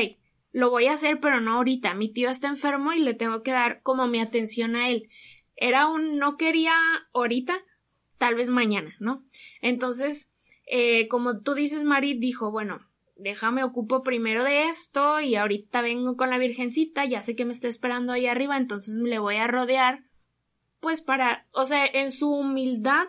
[0.52, 1.94] lo voy a hacer, pero no ahorita.
[1.94, 5.10] Mi tío está enfermo y le tengo que dar como mi atención a él.
[5.56, 6.74] Era un no quería
[7.14, 7.62] ahorita
[8.18, 9.26] tal vez mañana, ¿no?
[9.62, 10.32] Entonces,
[10.66, 12.80] eh, como tú dices, Mari dijo, bueno,
[13.16, 17.54] déjame ocupo primero de esto y ahorita vengo con la Virgencita, ya sé que me
[17.54, 20.04] está esperando ahí arriba, entonces le voy a rodear,
[20.80, 23.08] pues para, o sea, en su humildad,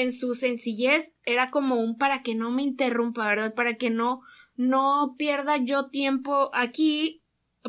[0.00, 3.54] en su sencillez, era como un para que no me interrumpa, ¿verdad?
[3.54, 4.22] Para que no,
[4.56, 7.22] no pierda yo tiempo aquí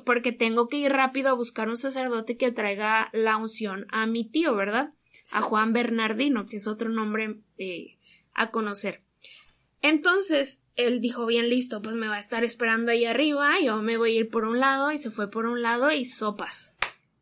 [0.06, 4.30] porque tengo que ir rápido a buscar un sacerdote que traiga la unción a mi
[4.30, 4.94] tío, ¿verdad?
[5.32, 7.98] A Juan Bernardino, que es otro nombre eh,
[8.34, 9.02] a conocer.
[9.82, 13.98] Entonces, él dijo bien listo, pues me va a estar esperando ahí arriba, yo me
[13.98, 16.77] voy a ir por un lado y se fue por un lado y sopas.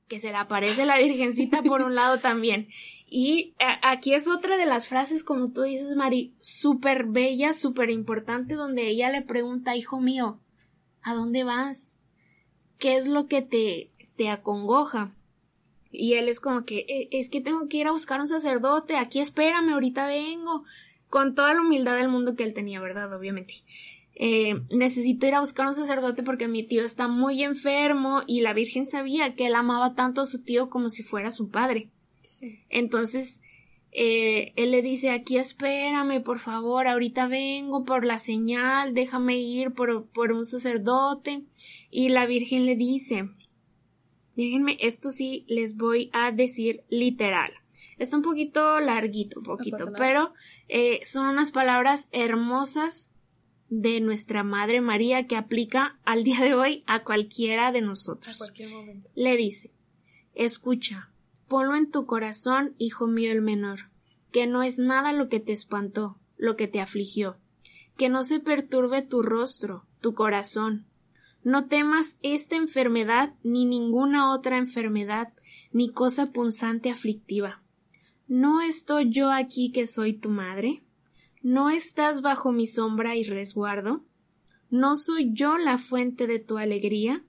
[0.08, 2.68] Que se le aparece la Virgencita por un lado también.
[3.08, 7.90] Y eh, aquí es otra de las frases, como tú dices, Mari, súper bella, súper
[7.90, 10.40] importante, donde ella le pregunta, hijo mío,
[11.02, 11.98] ¿a dónde vas?
[12.78, 15.12] ¿Qué es lo que te, te acongoja?
[15.92, 18.98] Y él es como que, e, es que tengo que ir a buscar un sacerdote,
[18.98, 20.64] aquí espérame, ahorita vengo
[21.10, 23.14] con toda la humildad del mundo que él tenía, ¿verdad?
[23.14, 23.64] Obviamente.
[24.18, 28.54] Eh, necesito ir a buscar un sacerdote porque mi tío está muy enfermo y la
[28.54, 31.90] Virgen sabía que él amaba tanto a su tío como si fuera su padre.
[32.70, 33.42] Entonces,
[33.92, 39.74] eh, él le dice aquí espérame, por favor, ahorita vengo por la señal, déjame ir
[39.74, 41.44] por, por un sacerdote.
[41.92, 43.30] Y la Virgen le dice,
[44.36, 47.52] déjenme, esto sí les voy a decir literal.
[47.98, 50.34] Está un poquito larguito, un poquito, pero
[50.68, 53.12] eh, son unas palabras hermosas
[53.70, 58.40] de nuestra Madre María que aplica al día de hoy a cualquiera de nosotros.
[59.16, 59.72] Le dice,
[60.34, 61.12] escucha,
[61.48, 63.90] ponlo en tu corazón, hijo mío el menor,
[64.32, 67.38] que no es nada lo que te espantó, lo que te afligió,
[67.98, 70.86] que no se perturbe tu rostro, tu corazón.
[71.44, 75.34] No temas esta enfermedad ni ninguna otra enfermedad,
[75.72, 77.62] ni cosa punzante aflictiva
[78.28, 80.82] ¿No estoy yo aquí que soy tu madre?
[81.46, 84.04] ¿No estás bajo mi sombra y resguardo?
[84.72, 87.24] ¿No soy yo la fuente de tu alegría?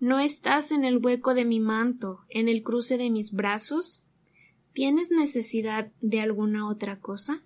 [0.00, 4.06] ¿No estás en el hueco de mi manto, en el cruce de mis brazos?
[4.72, 7.42] ¿Tienes necesidad de alguna otra cosa?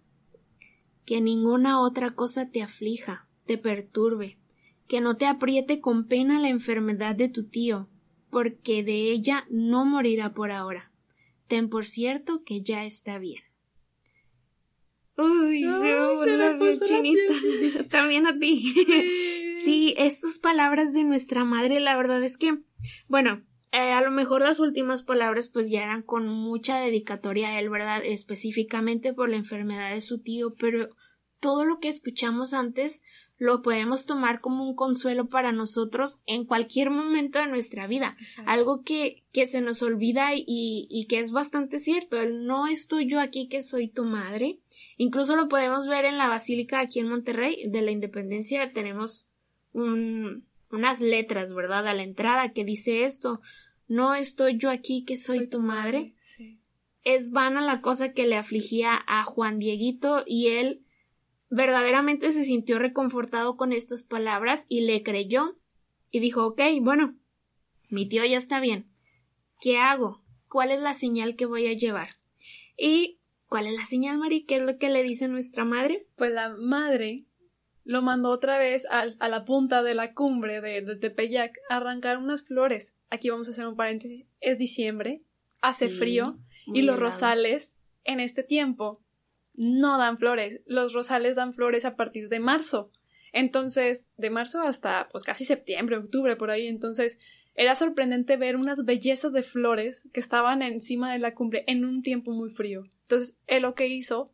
[1.05, 4.39] Que ninguna otra cosa te aflija, te perturbe,
[4.87, 7.89] que no te apriete con pena la enfermedad de tu tío,
[8.31, 10.93] porque de ella no morirá por ahora
[11.49, 13.43] Ten por cierto que ya está bien.
[15.17, 17.89] Uy, se la chinita.
[17.91, 18.75] También a ti.
[19.65, 19.95] Sí.
[19.97, 22.59] estas palabras de nuestra madre, la verdad es que,
[23.09, 27.59] bueno, eh, a lo mejor las últimas palabras pues ya eran con mucha dedicatoria a
[27.59, 28.03] él, ¿verdad?
[28.05, 30.91] Específicamente por la enfermedad de su tío, pero
[31.41, 33.03] todo lo que escuchamos antes
[33.39, 38.17] lo podemos tomar como un consuelo para nosotros en cualquier momento de nuestra vida.
[38.47, 42.21] Algo que, que se nos olvida y, y, que es bastante cierto.
[42.21, 44.59] El no estoy yo aquí que soy tu madre.
[44.97, 48.73] Incluso lo podemos ver en la basílica aquí en Monterrey de la Independencia.
[48.73, 49.31] Tenemos
[49.73, 51.87] un, unas letras, ¿verdad?
[51.87, 53.41] A la entrada que dice esto.
[53.87, 56.15] No estoy yo aquí que soy, tu madre.
[57.05, 60.86] Es vana la cosa que le afligía a Juan Dieguito y él
[61.49, 65.57] verdaderamente se sintió reconfortado con estas palabras y le creyó
[66.11, 67.17] y dijo ok, bueno,
[67.89, 68.91] mi tío ya está bien.
[69.61, 70.23] ¿Qué hago?
[70.49, 72.09] ¿Cuál es la señal que voy a llevar?
[72.77, 74.45] Y ¿cuál es la señal, Mari?
[74.45, 76.07] ¿Qué es lo que le dice nuestra madre?
[76.17, 77.25] Pues la madre
[77.85, 82.19] lo mandó otra vez a, la punta de la cumbre de, de, Tepeyac a arrancar
[82.19, 82.97] unas flores.
[83.11, 84.29] Aquí vamos a hacer un paréntesis.
[84.41, 85.23] Es diciembre,
[85.63, 89.06] hace frío y los rosales en este tiempo
[89.57, 90.61] no dan flores.
[90.67, 92.91] Los rosales dan flores a partir de marzo.
[93.33, 96.67] Entonces, de marzo hasta pues casi septiembre, octubre, por ahí.
[96.67, 97.19] Entonces,
[97.55, 102.03] era sorprendente ver unas bellezas de flores que estaban encima de la cumbre en un
[102.03, 102.85] tiempo muy frío.
[103.03, 104.33] Entonces, él lo que hizo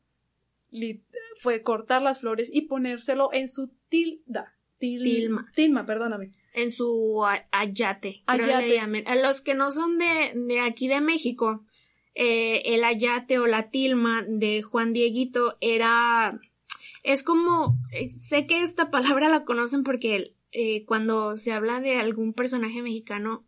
[1.36, 4.56] fue cortar las flores y ponérselo en su tilda.
[4.78, 5.50] tilma.
[5.54, 6.32] Tilma, perdóname.
[6.54, 8.22] En su ayate.
[8.26, 8.80] Ayate.
[9.06, 11.64] A los que no son de, de aquí de México,
[12.14, 16.40] eh, el ayate o la tilma de Juan Dieguito era
[17.02, 21.96] es como eh, sé que esta palabra la conocen porque eh, cuando se habla de
[21.96, 23.44] algún personaje mexicano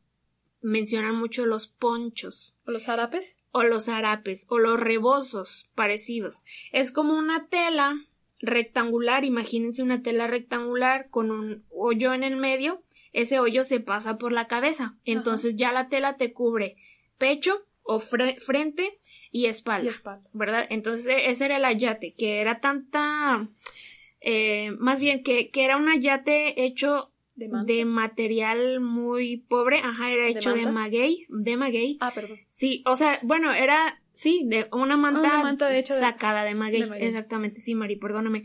[0.60, 2.56] mencionan mucho los ponchos.
[2.66, 6.44] O los harapes o los harapes o los rebozos parecidos.
[6.72, 7.94] Es como una tela
[8.40, 12.82] rectangular imagínense una tela rectangular con un hoyo en el medio
[13.14, 14.96] ese hoyo se pasa por la cabeza.
[15.04, 16.76] Entonces ya la tela te cubre
[17.16, 18.98] pecho o frente
[19.30, 19.92] y espalda,
[20.32, 20.66] ¿verdad?
[20.70, 23.48] Entonces e-, ese era el ayate, que era tanta,
[24.20, 30.28] eh, más bien que, que era un ayate hecho de, material muy pobre, ajá, era
[30.28, 31.96] hecho de, maguey, de maguey.
[32.00, 32.40] Ah, perdón.
[32.46, 35.42] Sí, o sea, bueno, era, sí, de una manta,
[35.98, 36.84] sacada de maguey.
[37.00, 38.44] exactamente, sí, Mari, perdóname.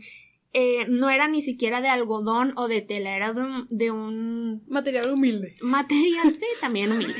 [0.52, 4.64] Eh, no era ni siquiera de algodón o de tela, era de un, de un
[4.68, 5.56] material humilde.
[5.60, 7.14] Material, sí, también humilde.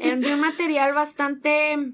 [0.00, 1.92] era de un material bastante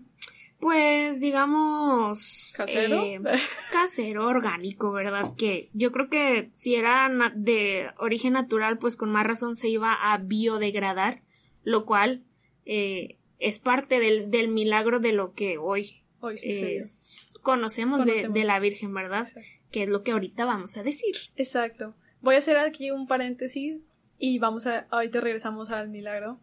[0.61, 3.21] pues digamos casero eh,
[3.73, 9.27] casero orgánico verdad que yo creo que si era de origen natural pues con más
[9.27, 11.23] razón se iba a biodegradar
[11.65, 12.25] lo cual
[12.67, 16.03] eh, es parte del, del, milagro de lo que hoy,
[17.43, 19.27] conocemos, De, la Virgen verdad
[19.71, 23.91] que es lo que ahorita vamos a decir exacto voy a hacer aquí un paréntesis
[24.19, 26.41] y vamos a ahorita regresamos al milagro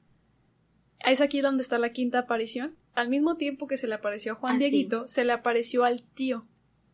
[1.00, 4.36] es aquí donde está la quinta aparición al mismo tiempo que se le apareció a
[4.36, 6.48] Juan ah, Dieguito, se le apareció al tío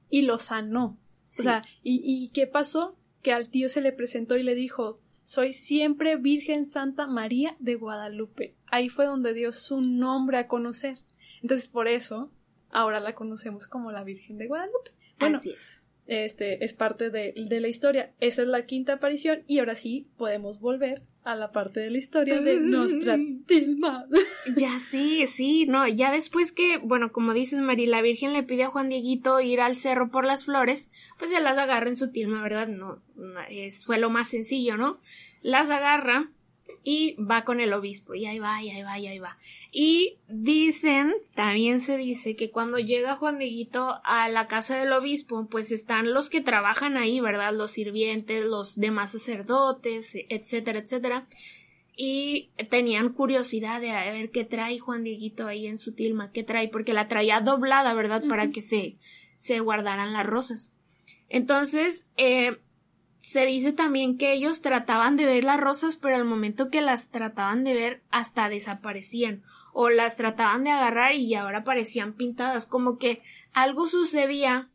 [0.09, 0.97] y lo sanó.
[1.29, 2.97] O sea, ¿y, ¿y qué pasó?
[3.21, 7.75] Que al tío se le presentó y le dijo, soy siempre Virgen Santa María de
[7.75, 8.53] Guadalupe.
[8.67, 10.99] Ahí fue donde dio su nombre a conocer.
[11.41, 12.33] Entonces, por eso,
[12.69, 14.91] ahora la conocemos como la Virgen de Guadalupe.
[15.19, 15.82] Bueno, Así es.
[16.07, 18.11] Este es parte de, de la historia.
[18.19, 21.97] Esa es la quinta aparición y ahora sí podemos volver a la parte de la
[21.97, 24.05] historia de nuestra Tilma.
[24.57, 28.63] Ya sí, sí, no, ya después que, bueno, como dices, Mari, la Virgen le pide
[28.63, 32.11] a Juan Dieguito ir al cerro por las flores, pues ya las agarra en su
[32.11, 32.67] tilma, ¿verdad?
[32.67, 32.99] No,
[33.49, 34.99] es, fue lo más sencillo, ¿no?
[35.41, 36.29] Las agarra
[36.83, 39.37] y va con el obispo y ahí va, y ahí va, y ahí va.
[39.71, 45.47] Y dicen, también se dice que cuando llega Juan Dieguito a la casa del obispo,
[45.49, 47.53] pues están los que trabajan ahí, ¿verdad?
[47.53, 51.27] Los sirvientes, los demás sacerdotes, etcétera, etcétera.
[51.95, 56.67] Y tenían curiosidad de ver qué trae Juan Dieguito ahí en su tilma, qué trae,
[56.67, 58.23] porque la traía doblada, ¿verdad?
[58.27, 58.97] Para que se,
[59.37, 60.73] se guardaran las rosas.
[61.29, 62.57] Entonces, eh,
[63.23, 67.09] se dice también que ellos trataban de ver las rosas, pero al momento que las
[67.09, 72.97] trataban de ver hasta desaparecían o las trataban de agarrar y ahora parecían pintadas, como
[72.97, 73.19] que
[73.53, 74.69] algo sucedía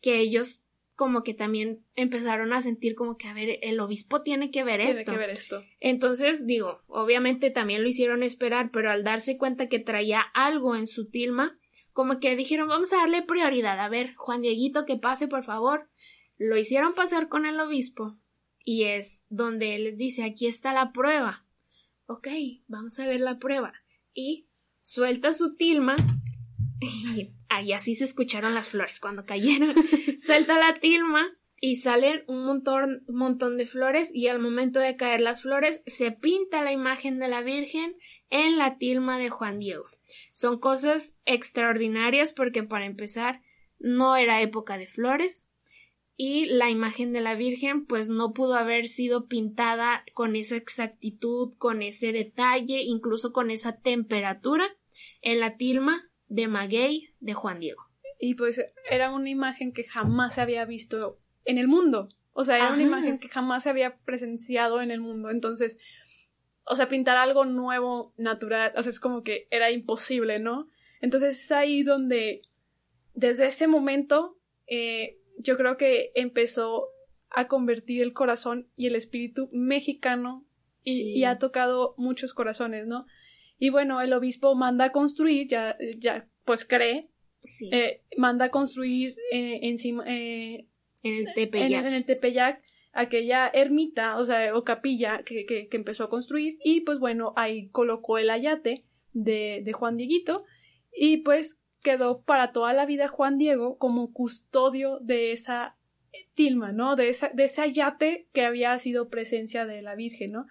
[0.00, 0.62] que ellos
[0.94, 4.80] como que también empezaron a sentir como que a ver el obispo tiene que ver
[4.80, 5.04] esto.
[5.04, 5.64] Tiene que ver esto.
[5.80, 10.86] Entonces digo, obviamente también lo hicieron esperar, pero al darse cuenta que traía algo en
[10.86, 11.58] su tilma,
[11.92, 13.80] como que dijeron vamos a darle prioridad.
[13.80, 15.88] A ver, Juan Dieguito, que pase por favor.
[16.38, 18.16] Lo hicieron pasar con el obispo
[18.64, 21.44] y es donde él les dice aquí está la prueba.
[22.06, 22.28] Ok,
[22.66, 23.74] vamos a ver la prueba.
[24.14, 24.48] Y
[24.80, 25.96] suelta su tilma
[26.80, 29.74] y ahí así se escucharon las flores cuando cayeron.
[30.24, 34.96] suelta la tilma y salen un montón, un montón de flores y al momento de
[34.96, 37.96] caer las flores se pinta la imagen de la Virgen
[38.30, 39.86] en la tilma de Juan Diego.
[40.32, 43.42] Son cosas extraordinarias porque para empezar
[43.78, 45.47] no era época de flores,
[46.20, 51.54] y la imagen de la Virgen pues no pudo haber sido pintada con esa exactitud,
[51.58, 54.66] con ese detalle, incluso con esa temperatura
[55.22, 57.84] en la tilma de maguey de Juan Diego.
[58.18, 62.08] Y pues era una imagen que jamás se había visto en el mundo.
[62.32, 65.30] O sea, era una imagen que jamás se había presenciado en el mundo.
[65.30, 65.78] Entonces,
[66.64, 70.68] o sea, pintar algo nuevo, natural, o sea, es como que era imposible, ¿no?
[71.00, 72.42] Entonces es ahí donde,
[73.14, 76.88] desde ese momento, eh, yo creo que empezó
[77.30, 80.46] a convertir el corazón y el espíritu mexicano
[80.84, 83.06] y, ha tocado muchos corazones, ¿no?
[83.58, 87.10] Y bueno, el obispo manda a construir, ya, ya pues cree,
[87.72, 90.66] eh, manda a construir eh, encima, eh,
[91.02, 91.84] en el Tepeyac.
[91.84, 96.58] En, el Tepeyac aquella ermita, o sea, o capilla que, que, que, empezó a construir
[96.64, 100.44] y pues bueno, ahí colocó el ayate de, de Juan Dieguito
[100.96, 105.76] y pues quedó para toda la vida Juan Diego como custodio de esa
[106.34, 106.96] tilma, ¿no?
[106.96, 110.46] De, esa, de ese ayate que había sido presencia de la Virgen, ¿no?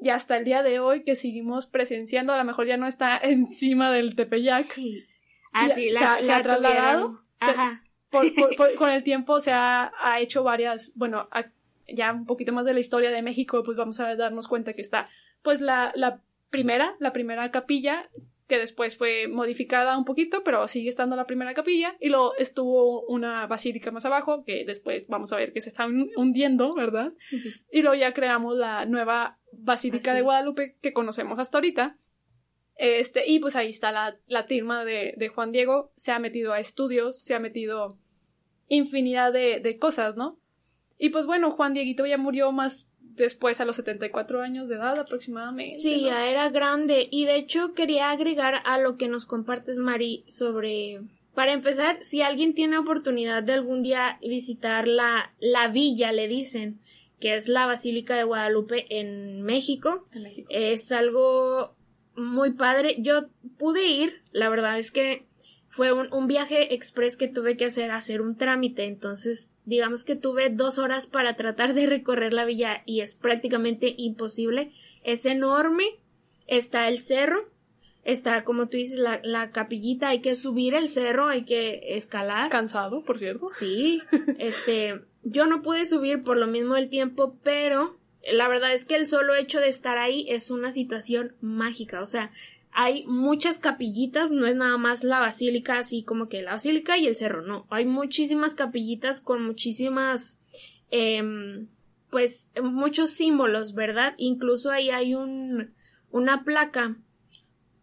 [0.00, 3.18] Y hasta el día de hoy que seguimos presenciando, a lo mejor ya no está
[3.22, 4.72] encima del Tepeyac.
[4.72, 5.04] Sí.
[5.52, 7.22] Ah, sí, la, se, ha trasladado.
[7.40, 7.82] Ajá.
[8.78, 11.28] con el tiempo se ha, ha hecho varias, bueno,
[11.88, 14.82] ya un poquito más de la historia de México, pues vamos a darnos cuenta que
[14.82, 15.08] está,
[15.42, 18.08] pues la, la primera, la primera capilla
[18.52, 23.00] que después fue modificada un poquito, pero sigue estando la primera capilla, y luego estuvo
[23.06, 27.14] una basílica más abajo, que después vamos a ver que se está hundiendo, ¿verdad?
[27.70, 31.96] Y luego ya creamos la nueva basílica de Guadalupe que conocemos hasta ahorita.
[32.76, 36.52] Este, y pues ahí está la, la firma de, de, Juan Diego, se ha metido
[36.52, 37.96] a estudios, se ha metido
[38.68, 40.38] infinidad de, de cosas, ¿no?
[40.98, 42.86] Y pues bueno, Juan Dieguito ya murió más
[43.16, 45.76] después a los 74 años de edad aproximadamente.
[45.76, 50.24] Sí, ya era grande y de hecho quería agregar a lo que nos compartes Mari
[50.26, 51.00] sobre
[51.34, 56.80] para empezar, si alguien tiene oportunidad de algún día visitar la, la villa, le dicen,
[57.20, 60.06] que es la Basílica de Guadalupe en México.
[60.12, 60.48] En México.
[60.50, 61.74] Es algo
[62.16, 62.96] muy padre.
[62.98, 65.24] Yo pude ir, la verdad es que
[65.68, 70.16] fue un, un viaje express que tuve que hacer, hacer un trámite, entonces digamos que
[70.16, 74.72] tuve dos horas para tratar de recorrer la villa y es prácticamente imposible.
[75.04, 75.84] Es enorme,
[76.46, 77.48] está el cerro,
[78.04, 82.50] está como tú dices la, la capillita, hay que subir el cerro, hay que escalar.
[82.50, 83.48] Cansado, por cierto.
[83.56, 84.02] Sí,
[84.38, 87.96] este, yo no pude subir por lo mismo del tiempo, pero
[88.30, 92.06] la verdad es que el solo hecho de estar ahí es una situación mágica, o
[92.06, 92.30] sea,
[92.72, 97.06] hay muchas capillitas, no es nada más la basílica, así como que la basílica y
[97.06, 100.40] el cerro, no, hay muchísimas capillitas con muchísimas,
[100.90, 101.68] em,
[102.10, 104.14] pues, muchos símbolos, ¿verdad?
[104.16, 105.74] Incluso ahí hay un,
[106.10, 106.96] una placa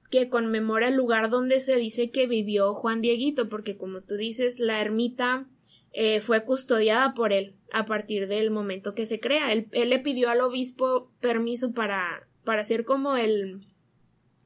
[0.10, 4.60] que conmemora el lugar donde se dice que vivió Juan Dieguito, porque como tú dices,
[4.60, 5.46] la ermita
[5.94, 9.52] eh, fue custodiada por él a partir del momento que se crea.
[9.52, 13.62] Él, él le pidió al obispo permiso para, para hacer como el,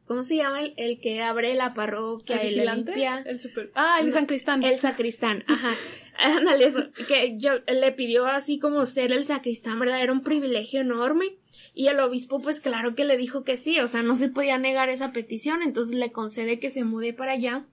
[0.06, 2.92] ¿Cómo se llama el, el que abre la parroquia ¿El vigilante?
[2.92, 3.24] limpia?
[3.26, 3.72] El super...
[3.74, 4.64] Ah, el No, sacristán.
[4.64, 5.74] El sacristán, ajá.
[6.20, 10.02] Ándale, eso, que yo le pidió así como ser el sacristán, ¿verdad?
[10.02, 11.36] Era un privilegio enorme.
[11.74, 14.58] Y el obispo, pues claro que le dijo que sí, o sea, no se podía
[14.58, 17.66] negar esa petición, entonces le concede que se mude para allá.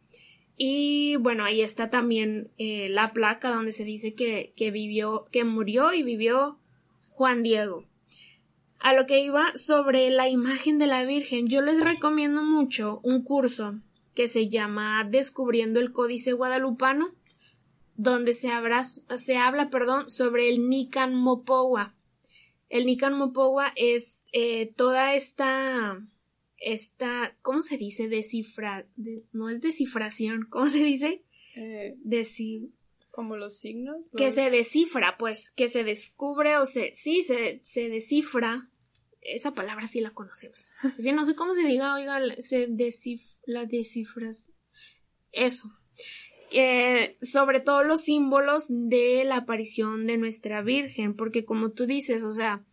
[0.56, 5.44] Y bueno, ahí está también eh, la placa donde se dice que, que vivió, que
[5.44, 6.58] murió y vivió
[7.10, 7.84] Juan Diego.
[8.80, 13.22] A lo que iba sobre la imagen de la Virgen, yo les recomiendo mucho un
[13.22, 13.78] curso
[14.14, 17.08] que se llama Descubriendo el Códice Guadalupano,
[17.96, 21.94] donde se, habla, se habla perdón, sobre el Nican Mopowa.
[22.70, 26.00] El Nican Mopowa es eh, toda esta,
[26.56, 28.08] esta, ¿cómo se dice?
[28.08, 31.22] Descifra, de- no es descifración, ¿cómo se dice?
[31.56, 32.70] Eh, Deci-
[33.10, 34.00] como los signos.
[34.16, 38.70] que se descifra, pues, que se descubre o se, sí, se, se descifra.
[39.20, 40.72] Esa palabra sí la conocemos.
[41.14, 44.52] No sé cómo se diga, oiga, se descif la descifras.
[45.32, 45.70] Eso.
[46.52, 52.24] Eh, sobre todo los símbolos de la aparición de nuestra Virgen, porque como tú dices,
[52.24, 52.64] o sea,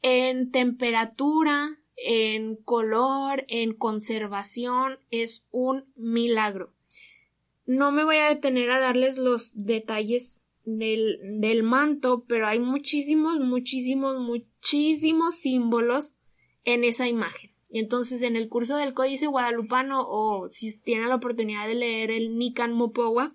[0.00, 6.72] en temperatura, en color, en conservación, es un milagro.
[7.66, 13.38] No me voy a detener a darles los detalles del, del manto, pero hay muchísimos,
[13.40, 16.16] muchísimos, muchísimos símbolos
[16.64, 17.50] en esa imagen.
[17.68, 22.10] Y entonces en el curso del Códice Guadalupano o si tienen la oportunidad de leer
[22.10, 23.34] el Nican Mopowa,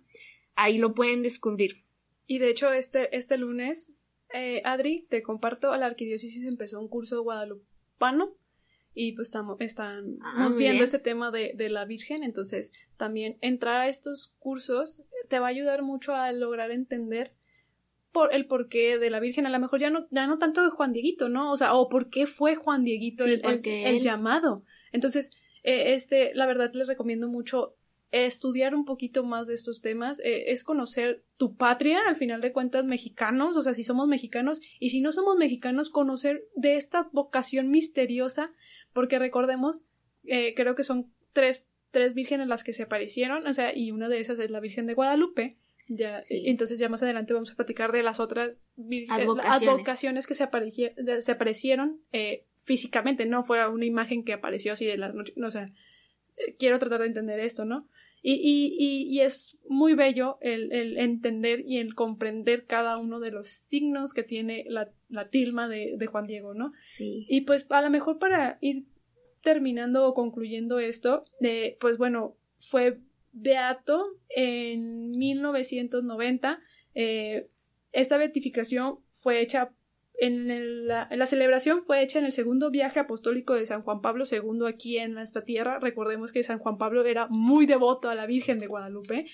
[0.56, 1.84] ahí lo pueden descubrir.
[2.28, 3.94] Y de hecho, este, este lunes,
[4.34, 8.34] eh, Adri, te comparto, a la arquidiócesis empezó un curso guadalupano
[8.94, 10.84] y pues estamos, estamos Ah, viendo bien.
[10.84, 15.50] este tema de, de la Virgen, entonces también entrar a estos cursos te va a
[15.50, 17.34] ayudar mucho a lograr entender
[18.12, 20.70] por el porqué de la Virgen, a lo mejor ya no, ya no tanto de
[20.70, 21.52] Juan Dieguito, ¿no?
[21.52, 24.64] O sea, o por qué fue Juan Dieguito Sí, el, el- porque el él- llamado.
[24.92, 25.32] Entonces,
[25.64, 27.76] eh, este, la verdad les recomiendo mucho
[28.12, 32.52] estudiar un poquito más de estos temas, eh, es conocer tu patria, al final de
[32.52, 37.08] cuentas, mexicanos, o sea, si somos mexicanos, y si no somos mexicanos, conocer de esta
[37.14, 38.52] vocación misteriosa,
[38.94, 39.84] porque recordemos,
[40.24, 44.10] eh, creo que son tres, tres vírgenes las que se aparecieron, o sea, y una
[44.10, 45.58] de esas es la Virgen de Guadalupe.
[45.88, 46.44] Ya, Sí.
[46.46, 49.62] entonces ya más adelante vamos a platicar de las otras eh, Advocaciones.
[49.70, 50.48] advocaciones que se,
[51.22, 55.48] se aparecieron eh, físicamente, no fue una imagen que apareció así de la noche, no,
[55.48, 55.74] o sea,
[56.38, 57.90] eh, quiero tratar de entender esto, ¿no?
[58.24, 63.20] Y, y, y, y es muy bello el, el entender y el comprender cada uno
[63.20, 66.72] de los signos que tiene la, la tilma de, de Juan Diego, ¿no?
[66.84, 67.26] Sí.
[67.30, 68.86] Y pues a lo mejor para ir
[69.42, 73.00] terminando o concluyendo esto, eh, pues bueno, fue
[73.34, 76.60] beato en 1990.
[76.94, 77.48] eh,
[77.92, 79.74] esta beatificación fue hecha
[80.20, 84.02] en el- la, la celebración fue hecha en el segundo viaje apostólico de San Juan
[84.02, 85.80] Pablo II aquí en nuestra tierra.
[85.80, 89.26] Recordemos que San Juan Pablo era muy devoto a la Virgen de Guadalupe.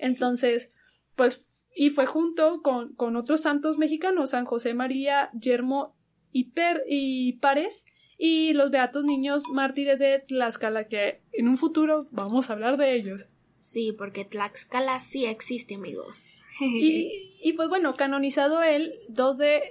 [0.00, 0.70] Entonces,
[1.16, 5.96] pues, y fue junto con, con otros santos mexicanos, San José María, Yermo
[6.32, 7.84] y, Per, y Párez,
[8.18, 12.94] y los beatos niños mártires de Tlaxcala, que en un futuro vamos a hablar de
[12.96, 13.26] ellos.
[13.58, 16.40] Sí, porque Tlaxcala sí existe, amigos.
[16.60, 19.62] Y, y pues bueno, canonizado él 2 de,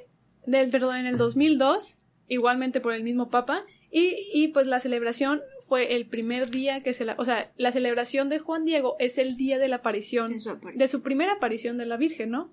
[0.46, 5.42] del, perdón, en el 2002, igualmente por el mismo Papa, y, y pues la celebración
[5.68, 9.18] fue el primer día que se la, o sea, la celebración de Juan Diego es
[9.18, 10.78] el día de la aparición De su aparición.
[10.78, 12.52] de su primera aparición de la Virgen, ¿no?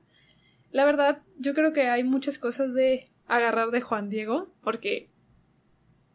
[0.71, 5.09] La verdad, yo creo que hay muchas cosas de agarrar de Juan Diego, porque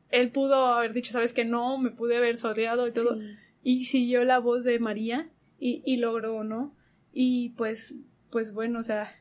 [0.10, 3.36] él pudo haber dicho, sabes que no, me pude haber sordeado y todo, Sí.
[3.64, 6.76] y siguió la voz de María y, y logró, ¿no?
[7.12, 7.96] Y pues,
[8.32, 9.12] pues bueno, o sea,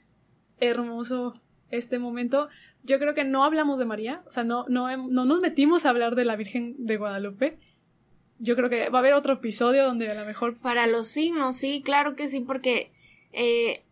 [0.61, 1.41] hermoso
[1.73, 2.49] este momento.
[2.85, 5.91] Yo creo que no hablamos de María, o sea, no, no, no nos metimos a
[5.91, 7.59] hablar de la Virgen de Guadalupe.
[8.39, 10.57] Yo creo que va a haber otro episodio donde a lo mejor...
[10.59, 12.91] Para los signos, sí, claro que sí, porque
[13.33, 13.83] eh,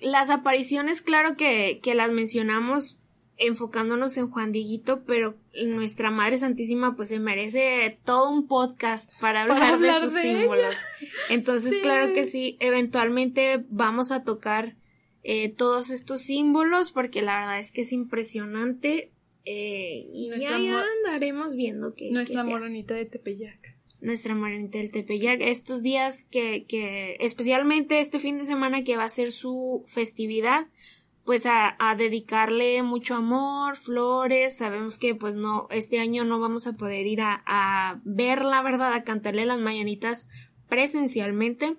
[0.00, 3.00] las apariciones, claro que, que las mencionamos
[3.40, 5.34] enfocándonos en Juan Dieguito, pero
[5.74, 10.76] nuestra Madre Santísima pues se merece todo un podcast para hablar, de sus símbolos.
[11.30, 14.74] Entonces, claro que sí, eventualmente vamos a tocar
[15.22, 19.10] eh, todos estos símbolos porque la verdad es que es impresionante
[19.44, 25.40] eh, y nuestra ya, andaremos viendo que nuestra moronita de Tepeyac nuestra moronita del Tepeyac
[25.42, 30.66] estos días que, que especialmente este fin de semana que va a ser su festividad
[31.24, 36.72] pues a, dedicarle mucho amor, flores, sabemos que pues no, este año no vamos a
[36.72, 38.92] poder ir a, a verla, ¿verdad?
[38.94, 40.28] A cantarle las mañanitas
[40.68, 41.76] presencialmente,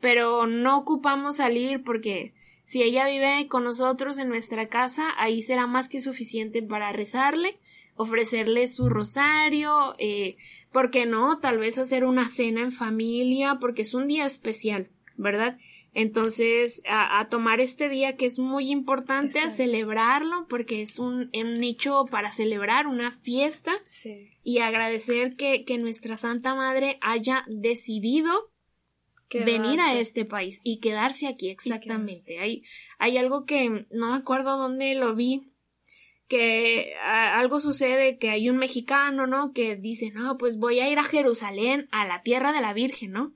[0.00, 2.34] pero no ocupamos salir porque
[2.72, 7.58] si ella vive con nosotros en nuestra casa, ahí será más que suficiente para rezarle,
[7.96, 10.36] ofrecerle su rosario, eh,
[10.72, 11.38] ¿por qué no?
[11.38, 15.58] Tal vez hacer una cena en familia, porque es un día especial, ¿verdad?
[15.92, 21.62] Entonces, a, tomar este día que es muy importante, a celebrarlo, porque es un, un,
[21.62, 23.74] hecho para celebrar, una fiesta,
[24.42, 28.50] y agradecer que, que, nuestra Santa Madre haya decidido
[29.40, 32.38] venir a este país y quedarse aquí, exactamente.
[32.38, 32.64] Hay,
[32.98, 35.52] hay algo que no me acuerdo dónde lo vi,
[36.28, 39.52] que algo sucede que hay un mexicano, ¿no?
[39.52, 43.12] Que dice, no, pues voy a ir a Jerusalén, a la tierra de la Virgen,
[43.12, 43.34] ¿no?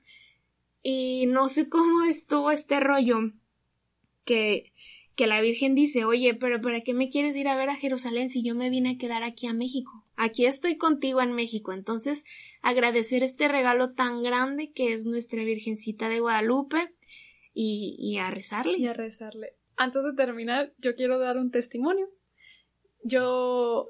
[0.82, 3.32] Y no sé cómo estuvo este rollo
[4.24, 4.72] que,
[5.14, 8.30] que la Virgen dice, oye, pero ¿para qué me quieres ir a ver a Jerusalén
[8.30, 10.04] si yo me vine a quedar aquí a México?
[10.16, 11.72] Aquí estoy contigo en México.
[11.72, 12.24] Entonces,
[12.66, 16.92] agradecer este regalo tan grande que es nuestra Virgencita de Guadalupe
[17.54, 18.76] y, y a rezarle.
[18.76, 19.54] Y a rezarle.
[19.76, 22.08] Antes de terminar, yo quiero dar un testimonio.
[23.04, 23.86] Yo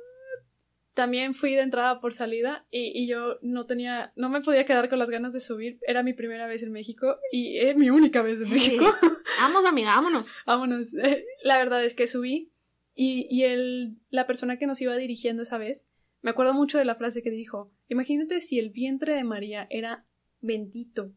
[0.92, 4.98] también fui de entrada por salida y, yo no tenía, no me podía quedar con
[4.98, 5.78] las ganas de subir.
[5.86, 8.84] Era mi primera vez en México y es mi única vez en México.
[9.40, 10.34] Vamos, amiga, vámonos.
[10.44, 10.92] vámonos.
[11.44, 12.52] La verdad es que subí
[12.94, 15.86] y, y el, la persona que nos iba dirigiendo esa vez,
[16.26, 20.04] me acuerdo mucho de la frase que dijo, imagínate si el vientre de María era
[20.40, 21.12] bendito,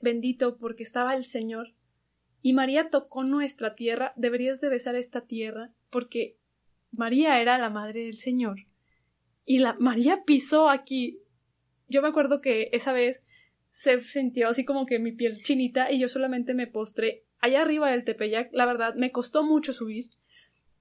[0.00, 1.74] bendito porque estaba el Señor
[2.40, 6.38] y María tocó nuestra tierra, deberías de besar esta tierra porque
[6.90, 8.60] María era la madre del Señor.
[9.44, 11.18] Y la María pisó aquí.
[11.86, 13.26] Yo me acuerdo que esa vez
[13.68, 17.90] se sintió así como que mi piel chinita y yo solamente me postré allá arriba
[17.90, 18.48] del Tepeyac.
[18.54, 20.08] La verdad, me costó mucho subir.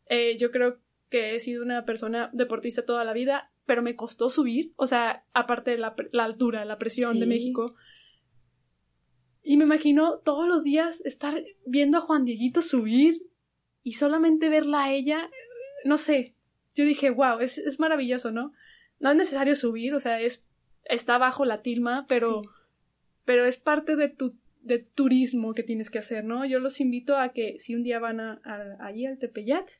[0.07, 0.79] Eh, yo creo
[1.09, 4.73] que he sido una persona deportista toda la vida, pero me costó subir.
[4.75, 7.75] O sea, aparte de la, altura, la presión de México.
[9.43, 13.27] Y me imagino todos los días estar viendo a Juan Dieguito subir
[13.83, 15.29] y solamente verla a ella
[15.85, 16.33] no sé,
[16.73, 18.51] yo dije, wow, es, es, maravilloso, ¿no?
[18.99, 20.43] No es necesario subir, o sea, es,
[20.83, 22.41] está bajo la tilma, pero,
[23.23, 26.43] pero es parte de tu de turismo que tienes que hacer, ¿no?
[26.43, 28.41] Yo los invito a que si un día van a,
[28.79, 29.71] allí al Tepeyac,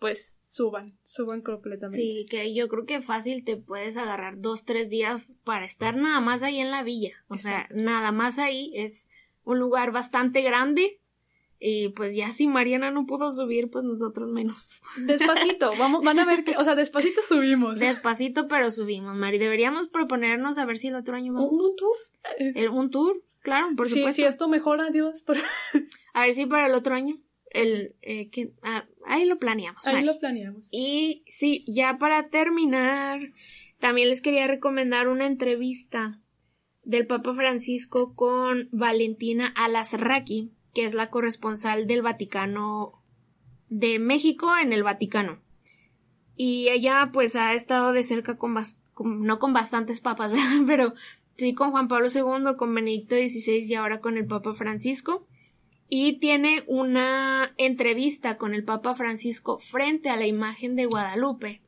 [0.00, 1.96] pues suban, suban completamente.
[1.96, 6.20] Sí, que yo creo que fácil te puedes agarrar dos, tres días para estar nada
[6.20, 7.12] más ahí en la villa.
[7.28, 9.08] O sea, nada más ahí es
[9.44, 11.00] un lugar bastante grande
[11.62, 14.80] y pues ya si Mariana no pudo subir, pues nosotros menos.
[15.06, 17.78] Despacito, vamos, van a ver que, o sea, despacito subimos.
[17.78, 19.36] Despacito, pero subimos, Mari.
[19.36, 21.52] Deberíamos proponernos a ver si el otro año vamos.
[21.52, 22.70] ¿Un, tour?
[22.72, 24.12] un tour, claro, por supuesto.
[24.12, 25.22] Si esto mejora, Dios.
[26.14, 27.18] A ver si para el otro año.
[27.50, 29.86] El, eh, que, ah, ahí lo planeamos.
[29.86, 30.68] Ahí lo planeamos.
[30.72, 33.20] Y sí, ya para terminar,
[33.78, 36.20] también les quería recomendar una entrevista
[36.82, 43.02] del Papa Francisco con Valentina Alasraqui que es la corresponsal del Vaticano
[43.68, 45.40] de México en el Vaticano.
[46.36, 48.56] Y ella pues ha estado de cerca con,
[49.04, 50.32] no con bastantes papas,
[50.66, 50.94] pero
[51.36, 55.26] sí con Juan Pablo II, con Benedicto XVI y ahora con el Papa Francisco.
[55.90, 61.60] Y tiene una entrevista con el Papa Francisco frente a la imagen de Guadalupe.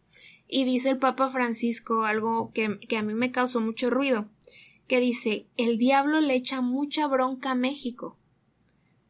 [0.48, 4.30] Y dice el Papa Francisco algo que, que a mí me causó mucho ruido,
[4.86, 8.16] que dice, el diablo le echa mucha bronca a México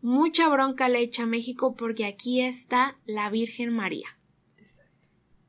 [0.02, 4.18] mucha bronca le echa a México porque aquí está la Virgen María.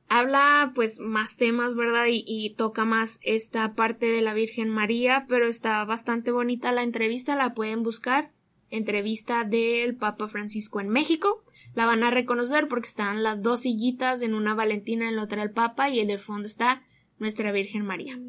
[0.07, 2.05] Habla pues más temas, ¿verdad?
[2.07, 7.36] Y, toca más esta parte de la Virgen María, pero está bastante bonita la entrevista,
[7.36, 8.32] la pueden buscar.
[8.76, 11.43] Entrevista del Papa Francisco en México.
[11.76, 15.43] La van a reconocer porque están las dos sillitas, en una Valentina, en la otra
[15.43, 16.84] el Papa, y en el fondo está
[17.19, 18.19] nuestra Virgen María.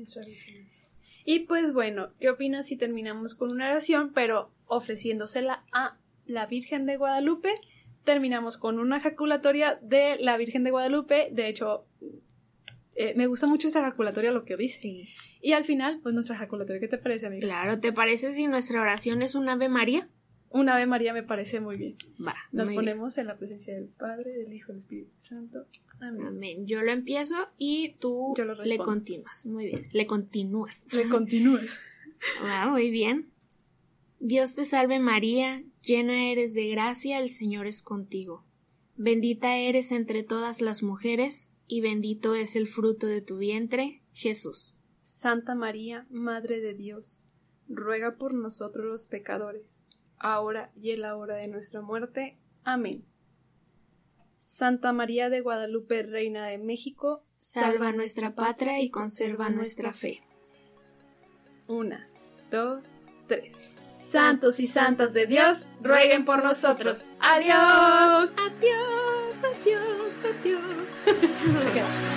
[1.24, 6.86] Y pues bueno, ¿qué opinas si terminamos con una oración, pero ofreciéndosela a la Virgen
[6.86, 7.60] de Guadalupe
[8.04, 11.28] terminamos con una ejaculatoria de la Virgen de Guadalupe.
[11.32, 11.86] De hecho,
[12.94, 15.08] eh, me gusta mucho esta ejaculatoria, lo que dice.
[15.40, 17.46] Y al final, pues nuestra ejaculatoria, ¿qué te parece, amiga?
[17.46, 20.08] Claro, ¿te parece si nuestra oración es un Ave María?
[20.54, 21.96] Un Ave María me parece muy bien.
[22.24, 22.36] Va.
[22.52, 25.66] Nos ponemos en la presencia del Padre, del Hijo y del Espíritu Santo.
[26.00, 26.26] Amén.
[26.28, 26.66] Amén.
[26.68, 29.46] Yo lo empiezo y tú Yo lo le continúas.
[29.46, 29.88] Muy bien.
[29.92, 30.86] Le continúas.
[30.94, 31.76] Le continúes.
[32.42, 33.32] Ah, muy bien.
[34.20, 38.44] Dios te salve María, llena eres de gracia, el Señor es contigo.
[38.96, 44.78] Bendita eres entre todas las mujeres, y bendito es el fruto de tu vientre, Jesús.
[45.02, 47.28] Santa María, Madre de Dios,
[47.68, 49.83] ruega por nosotros los pecadores,
[50.24, 52.38] ahora y en la hora de nuestra muerte.
[52.64, 53.04] Amén.
[54.38, 60.22] Santa María de Guadalupe, Reina de México, Salva nuestra patria y conserva nuestra fe.
[61.66, 62.08] Una,
[62.50, 62.84] dos,
[63.26, 63.70] tres.
[63.92, 67.10] Santos y santas de Dios, rueguen por nosotros.
[67.20, 68.30] Adiós.
[68.36, 72.04] Adiós, adiós, adiós.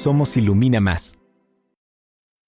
[0.00, 1.19] Somos Ilumina Más.